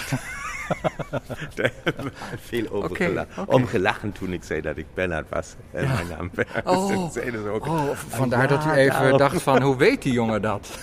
Dacht 0.68 1.56
Daar 1.56 1.72
hebben 1.84 2.04
we 2.04 2.10
veel 2.50 2.66
gelachen. 2.92 3.28
oké. 3.36 3.52
Om 3.52 3.66
gelachen 3.66 4.12
toen 4.12 4.32
ik 4.32 4.44
zei 4.44 4.60
dat 4.60 4.76
ik 4.76 4.86
Bernhard 4.94 5.28
was. 5.28 5.54
En 5.70 5.82
Ja. 5.84 5.92
mijn 5.94 6.06
naam 6.08 6.30
Bernhard. 6.34 6.66
Oh, 6.66 6.88
Dus 7.14 7.32
dat 7.32 7.46
ook. 7.46 7.66
oh, 7.66 7.88
Ah, 7.90 7.96
vandaar 7.96 8.42
ja, 8.42 8.46
dat 8.46 8.64
u 8.66 8.70
even 8.70 8.92
daarom. 9.00 9.18
dacht 9.18 9.42
van, 9.42 9.62
hoe 9.62 9.76
weet 9.86 10.02
die 10.02 10.12
jongen 10.12 10.42
dat? 10.42 10.78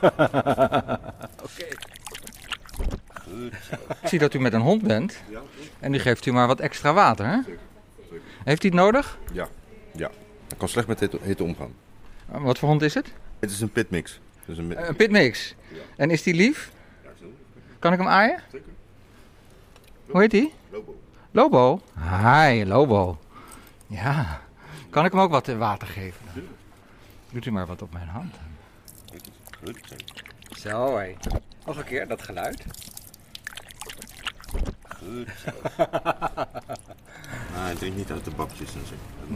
Oké. 0.00 1.66
Ik 4.02 4.08
zie 4.08 4.18
dat 4.18 4.34
u 4.34 4.38
met 4.40 4.52
een 4.52 4.60
hond 4.60 4.82
bent. 4.82 5.16
En 5.80 5.90
nu 5.90 5.98
geeft 5.98 6.26
u 6.26 6.32
maar 6.32 6.46
wat 6.46 6.60
extra 6.60 6.92
water, 6.92 7.26
hè? 7.26 7.38
Heeft 8.44 8.62
hij 8.62 8.70
het 8.70 8.74
nodig? 8.74 9.18
Ja, 9.32 9.48
ja. 9.92 10.10
Hij 10.48 10.56
kan 10.58 10.68
slecht 10.68 10.86
met 10.86 11.00
hitte, 11.00 11.18
hitte 11.22 11.42
omgaan. 11.42 11.72
Uh, 12.34 12.42
Wat 12.42 12.58
voor 12.58 12.68
hond 12.68 12.82
is 12.82 12.94
het? 12.94 13.12
Het 13.38 13.50
is 13.50 13.60
een 13.60 13.70
pitmix. 13.72 14.20
Dus 14.44 14.58
een, 14.58 14.66
mi- 14.66 14.74
Eh, 14.74 14.88
Een 14.88 14.96
pitmix. 14.96 15.54
En 15.96 16.10
is 16.10 16.22
die 16.22 16.34
lief? 16.34 16.70
Kan 17.78 17.92
ik 17.92 17.98
hem 17.98 18.08
aaien? 18.08 18.40
Hoe 20.10 20.20
heet 20.20 20.30
die? 20.30 20.52
Lobo. 20.70 20.94
Lobo? 21.30 21.80
Hi, 21.98 22.64
Lobo. 22.64 23.18
Ja. 23.86 24.40
Kan 24.90 25.04
ik 25.04 25.12
hem 25.12 25.20
ook 25.20 25.30
wat 25.30 25.46
water 25.46 25.88
geven? 25.88 26.20
dan? 26.34 26.42
Doet 27.30 27.46
u 27.46 27.50
maar 27.50 27.66
wat 27.66 27.82
op 27.82 27.92
mijn 27.92 28.08
hand. 28.08 28.34
Zo, 30.58 30.98
hé. 30.98 31.16
Nog 31.66 31.76
een 31.76 31.84
keer, 31.84 32.08
dat 32.08 32.22
geluid. 32.22 32.64
Goed 34.88 35.28
zo. 35.44 35.50
nou, 37.52 37.64
hij 37.64 37.74
drinkt 37.74 37.96
niet 37.96 38.10
uit 38.10 38.24
de 38.24 38.30
bakjes 38.30 38.74
en 38.74 38.86
zo. 38.86 38.94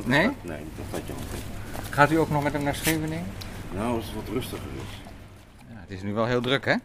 Nee? 0.08 0.30
Nee, 0.42 0.64
dat 0.76 0.86
gaat 0.92 1.06
je 1.06 1.12
altijd. 1.12 1.42
Gaat 1.90 2.10
u 2.10 2.16
ook 2.16 2.30
nog 2.30 2.42
met 2.42 2.52
hem 2.52 2.62
naar 2.62 2.74
Scheveningen? 2.74 3.26
Nou, 3.74 3.96
als 3.96 4.06
het 4.06 4.14
wat 4.14 4.28
rustiger 4.28 4.68
is. 4.76 5.00
Ja, 5.68 5.80
het 5.80 5.90
is 5.90 6.02
nu 6.02 6.12
wel 6.12 6.26
heel 6.26 6.40
druk, 6.40 6.64
hè? 6.64 6.74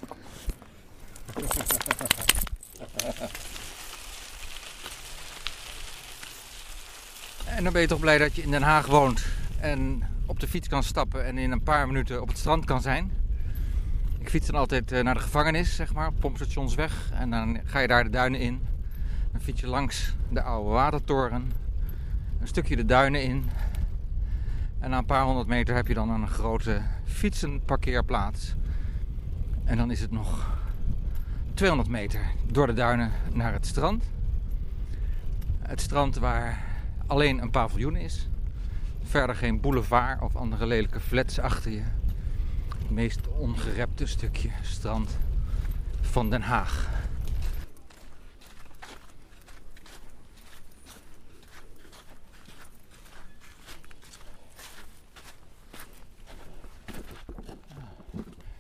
En 7.60 7.66
dan 7.66 7.74
ben 7.74 7.82
je 7.82 7.88
toch 7.88 8.00
blij 8.00 8.18
dat 8.18 8.36
je 8.36 8.42
in 8.42 8.52
Den 8.52 8.62
Haag 8.62 8.86
woont 8.86 9.26
en 9.60 10.04
op 10.26 10.40
de 10.40 10.48
fiets 10.48 10.68
kan 10.68 10.84
stappen 10.84 11.26
en 11.26 11.38
in 11.38 11.52
een 11.52 11.64
paar 11.64 11.88
minuten 11.88 12.22
op 12.22 12.28
het 12.28 12.38
strand 12.38 12.66
kan 12.66 12.82
zijn. 12.82 13.12
Ik 14.20 14.30
fiets 14.30 14.48
dan 14.48 14.60
altijd 14.60 14.92
eh, 14.92 15.04
naar 15.04 15.14
de 15.14 15.20
gevangenis, 15.20 15.76
zeg 15.76 15.94
maar, 15.94 16.14
pompstationsweg. 16.14 17.12
En 17.14 17.30
dan 17.30 17.60
ga 17.64 17.80
je 17.80 17.88
daar 17.88 18.04
de 18.04 18.10
duinen 18.10 18.40
in. 18.40 18.62
Dan 19.32 19.42
fiets 19.42 19.62
je 19.62 19.68
langs 19.68 20.16
de 20.30 20.42
oude 20.42 20.70
watertoren. 20.70 21.52
Een 22.42 22.48
stukje 22.48 22.76
de 22.76 22.86
duinen 22.86 23.24
in. 23.24 23.50
En 24.80 24.90
na 24.90 24.98
een 24.98 25.06
paar 25.06 25.24
honderd 25.24 25.48
meter 25.48 25.76
heb 25.76 25.88
je 25.88 25.94
dan 25.94 26.10
een 26.10 26.28
grote 26.28 26.82
fietsenparkeerplaats. 27.06 28.56
En 29.64 29.78
dan 29.78 29.92
is 29.92 30.02
het 30.02 30.12
nog 30.12 30.58
200 31.54 31.90
meter 31.90 32.22
door 32.52 32.68
de 32.68 32.74
duinen 32.74 33.12
naar 33.34 33.54
het 33.54 33.66
strand. 33.66 34.04
Het 35.62 35.82
strand 35.82 36.18
waar 36.18 36.69
alleen 37.10 37.42
een 37.42 37.52
paviljoen 37.52 37.96
is. 37.96 38.28
Verder 39.04 39.36
geen 39.36 39.60
boulevard 39.60 40.22
of 40.22 40.36
andere 40.36 40.66
lelijke 40.66 41.00
flats 41.00 41.40
achter 41.40 41.72
je. 41.72 41.84
Het 42.80 42.90
meest 42.90 43.28
ongerepte 43.28 44.06
stukje 44.06 44.50
strand 44.62 45.18
van 46.02 46.30
Den 46.30 46.42
Haag. 46.42 46.90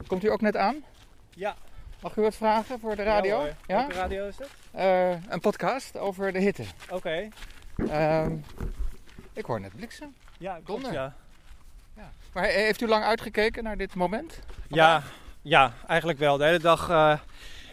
Komt 0.07 0.23
u 0.23 0.31
ook 0.31 0.41
net 0.41 0.55
aan? 0.55 0.83
Ja. 1.29 1.55
Mag 2.01 2.15
u 2.15 2.21
wat 2.21 2.35
vragen 2.35 2.79
voor 2.79 2.95
de 2.95 3.03
radio? 3.03 3.35
Ja, 3.35 3.43
hoor. 3.43 3.55
Welke 3.67 3.93
radio 3.93 4.27
is 4.27 4.37
het? 4.37 4.49
Eh, 4.71 5.09
een 5.09 5.39
podcast 5.39 5.97
over 5.97 6.33
de 6.33 6.39
hitte. 6.39 6.63
Oké. 6.89 7.27
Ehm, 7.89 8.31
ik 9.33 9.45
hoor 9.45 9.59
net 9.59 9.75
bliksem. 9.75 10.13
Ja, 10.37 10.59
klopt, 10.63 10.89
ja. 10.91 11.13
Ja. 11.95 12.11
Maar 12.33 12.43
he- 12.43 12.49
heeft 12.49 12.81
u 12.81 12.87
lang 12.87 13.03
uitgekeken 13.03 13.63
naar 13.63 13.77
dit 13.77 13.95
moment? 13.95 14.39
Ja, 14.67 15.03
ja, 15.41 15.73
eigenlijk 15.87 16.19
wel. 16.19 16.37
De 16.37 16.43
hele 16.45 16.59
dag 16.59 16.89
eh, 16.89 17.19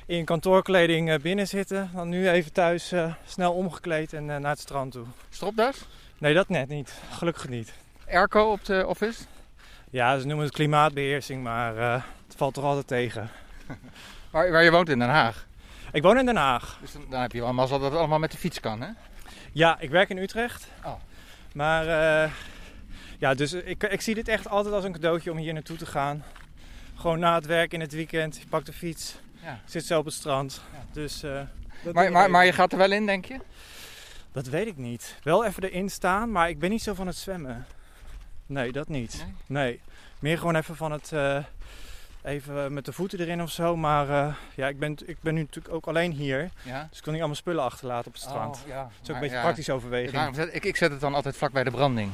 in 0.06 0.24
kantoorkleding 0.24 1.10
eh, 1.10 1.18
binnen 1.18 1.48
zitten. 1.48 1.90
Dan 1.94 2.08
nu 2.08 2.28
even 2.30 2.52
thuis 2.52 2.92
eh, 2.92 3.14
snel 3.26 3.52
omgekleed 3.52 4.12
en 4.12 4.24
naar 4.24 4.40
het 4.50 4.58
strand 4.60 4.92
toe. 4.92 5.04
Stropdas? 5.30 5.84
Nee, 6.18 6.34
dat 6.34 6.48
net 6.48 6.68
niet. 6.68 6.94
Gelukkig 7.10 7.48
niet. 7.48 7.72
Airco 8.08 8.50
op 8.52 8.64
de 8.64 8.84
office? 8.86 9.22
Ja, 9.90 10.18
ze 10.18 10.26
noemen 10.26 10.44
het 10.44 10.54
klimaatbeheersing, 10.54 11.42
maar 11.42 11.76
het 12.26 12.36
valt 12.36 12.54
toch 12.54 12.64
altijd 12.64 12.86
tegen. 12.86 13.30
Waar, 14.30 14.50
waar 14.50 14.62
je 14.64 14.70
woont 14.70 14.88
in 14.88 14.98
Den 14.98 15.08
Haag? 15.08 15.46
Ik 15.92 16.02
woon 16.02 16.18
in 16.18 16.26
Den 16.26 16.36
Haag. 16.36 16.78
Dus 16.80 16.92
dan, 16.92 17.04
dan 17.10 17.20
heb 17.20 17.32
je 17.32 17.40
wel 17.40 17.52
mazzel 17.52 17.78
dat 17.78 17.90
het 17.90 17.98
allemaal 17.98 18.18
met 18.18 18.30
de 18.32 18.38
fiets 18.38 18.60
kan, 18.60 18.80
hè? 18.80 18.88
Ja, 19.56 19.80
ik 19.80 19.90
werk 19.90 20.08
in 20.08 20.18
Utrecht. 20.18 20.68
Oh. 20.84 20.94
Maar 21.54 21.86
eh, 21.88 22.30
ja, 23.18 23.34
dus 23.34 23.52
ik, 23.52 23.82
ik 23.82 24.00
zie 24.00 24.14
dit 24.14 24.28
echt 24.28 24.48
altijd 24.48 24.74
als 24.74 24.84
een 24.84 24.92
cadeautje 24.92 25.30
om 25.30 25.36
hier 25.36 25.52
naartoe 25.52 25.76
te 25.76 25.86
gaan. 25.86 26.24
Gewoon 26.96 27.18
na 27.18 27.34
het 27.34 27.46
werk 27.46 27.72
in 27.72 27.80
het 27.80 27.92
weekend. 27.92 28.36
Je 28.36 28.46
pakt 28.48 28.66
de 28.66 28.72
fiets, 28.72 29.16
Ja. 29.42 29.60
zit 29.64 29.84
zo 29.84 29.98
op 29.98 30.04
het 30.04 30.14
strand. 30.14 30.60
Dus, 30.92 31.22
eh, 31.22 31.40
doen 31.82 31.92
Maar, 31.92 32.12
maar, 32.12 32.30
maar 32.30 32.44
je 32.44 32.52
gaat 32.52 32.72
er 32.72 32.78
wel 32.78 32.92
in, 32.92 33.06
denk 33.06 33.24
je? 33.24 33.38
Dat 34.32 34.46
weet 34.46 34.66
ik 34.66 34.76
niet. 34.76 35.18
Wel 35.22 35.44
even 35.44 35.62
erin 35.62 35.90
staan, 35.90 36.32
maar 36.32 36.48
ik 36.48 36.58
ben 36.58 36.70
niet 36.70 36.82
zo 36.82 36.94
van 36.94 37.06
het 37.06 37.16
zwemmen. 37.16 37.66
Nee, 38.46 38.72
dat 38.72 38.88
niet. 38.88 39.26
Nee. 39.46 39.80
Meer 40.18 40.38
gewoon 40.38 40.56
even 40.56 40.76
van 40.76 40.92
het... 40.92 41.12
eh, 41.12 41.44
even 42.26 42.72
met 42.72 42.84
de 42.84 42.92
voeten 42.92 43.20
erin 43.20 43.42
of 43.42 43.50
zo. 43.50 43.76
Maar 43.76 44.08
eh, 44.08 44.34
ja, 44.54 44.68
ik 44.68 44.78
ben, 44.78 44.96
ik 45.04 45.16
ben 45.20 45.34
nu 45.34 45.40
natuurlijk 45.40 45.74
ook 45.74 45.86
alleen 45.86 46.12
hier. 46.12 46.50
Ja. 46.62 46.86
Dus 46.88 46.98
ik 46.98 47.02
kan 47.02 47.12
niet 47.12 47.22
allemaal 47.22 47.40
spullen 47.40 47.64
achterlaten 47.64 48.06
op 48.06 48.12
het 48.12 48.22
strand. 48.22 48.56
Oh, 48.62 48.68
ja. 48.68 48.82
Dat 48.82 48.90
is 48.92 49.00
ook 49.00 49.06
Maar 49.06 49.14
een 49.14 49.20
beetje 49.20 49.36
ja, 49.36 49.42
praktische 49.42 49.72
overweging. 49.72 50.36
ik, 50.38 50.64
ik 50.64 50.76
zet 50.76 50.90
het 50.90 51.00
dan 51.00 51.14
altijd 51.14 51.36
vlak 51.36 51.52
bij 51.52 51.64
de 51.64 51.70
branding. 51.70 52.10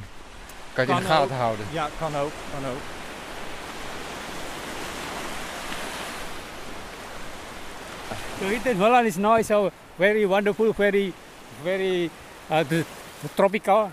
Kan 0.72 0.86
je 0.86 0.92
het 0.92 1.00
in 1.02 1.06
de 1.06 1.12
gaten 1.12 1.34
ook. 1.34 1.40
houden? 1.40 1.66
Ja, 1.72 1.88
kan 1.98 2.16
ook. 2.16 2.32
Kan 2.52 2.70
ook. 2.70 2.80
So 8.40 8.48
it 8.48 8.66
is 8.66 8.76
Holland 8.76 9.06
is 9.06 9.16
now 9.16 9.42
so 9.42 9.70
very 9.96 10.26
wonderful, 10.26 10.72
very, 10.72 11.12
very 11.62 12.10
uh, 12.50 12.58
the, 12.68 12.84
the 13.20 13.28
tropical. 13.34 13.90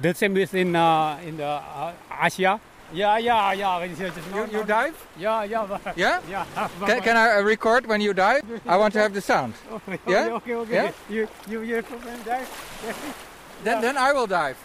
The 0.00 0.12
same 0.14 0.40
is 0.40 0.52
in 0.52 0.74
uh, 0.74 1.16
in 1.24 1.36
the 1.36 1.42
uh, 1.42 1.92
Asia. 2.08 2.58
Yeah, 2.92 3.18
yeah, 3.18 3.52
yeah. 3.52 3.84
You, 3.84 4.46
you 4.50 4.64
dive? 4.64 4.94
Yeah, 5.18 5.44
yeah. 5.44 5.66
but- 5.66 5.96
Yeah? 5.96 6.20
Yeah. 6.28 6.44
Can, 6.86 7.02
can 7.02 7.16
I 7.16 7.38
record 7.38 7.86
when 7.86 8.00
you 8.00 8.14
dive? 8.14 8.42
I 8.66 8.76
want 8.76 8.92
to 8.94 9.00
have 9.00 9.12
the 9.12 9.20
sound. 9.20 9.54
Okay, 9.88 9.98
Yeah? 10.06 10.36
okay, 10.36 10.54
okay. 10.54 10.74
Yeah? 10.74 10.92
You, 11.10 11.28
you, 11.48 11.60
you 11.62 11.76
and 11.76 12.24
dive. 12.24 12.48
Then, 13.64 13.80
then 13.82 13.96
I 13.98 14.12
will 14.12 14.28
dive. 14.28 14.56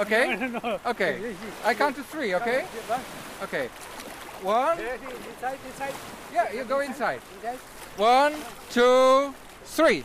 okay? 0.00 0.36
No, 0.36 0.46
no, 0.46 0.58
no. 0.62 0.80
Okay. 0.86 1.34
I 1.64 1.72
count 1.74 1.96
to 1.96 2.02
three, 2.02 2.34
okay? 2.34 2.66
Okay. 3.42 3.68
One. 4.42 4.78
Inside, 4.78 5.58
inside. 5.66 5.94
Yeah, 6.32 6.52
you 6.52 6.64
go 6.64 6.80
inside. 6.80 7.20
One, 7.96 8.34
two, 8.70 9.34
three. 9.64 10.04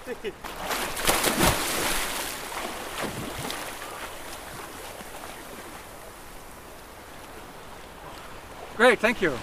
Great, 8.78 9.00
thank 9.00 9.18
you. 9.18 9.34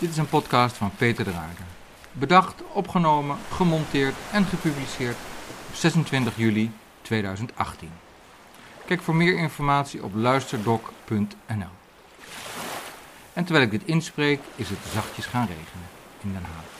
Dit 0.00 0.10
is 0.10 0.16
een 0.16 0.28
podcast 0.28 0.76
van 0.76 0.90
Peter 0.96 1.24
de 1.24 1.30
Ruiter. 1.30 1.64
Bedacht, 2.12 2.62
opgenomen, 2.72 3.36
gemonteerd 3.52 4.14
en 4.32 4.44
gepubliceerd 4.44 5.16
op 5.68 5.74
26 5.74 6.36
juli 6.36 6.70
2018. 7.02 7.90
Kijk 8.86 9.02
voor 9.02 9.14
meer 9.14 9.36
informatie 9.36 10.04
op 10.04 10.14
luisterdoc.nl. 10.14 11.74
En 13.32 13.44
terwijl 13.44 13.64
ik 13.64 13.70
dit 13.70 13.84
inspreek, 13.84 14.40
is 14.56 14.68
het 14.68 14.78
zachtjes 14.92 15.26
gaan 15.26 15.46
regenen 15.46 15.88
in 16.22 16.32
Den 16.32 16.44
Haag. 16.44 16.77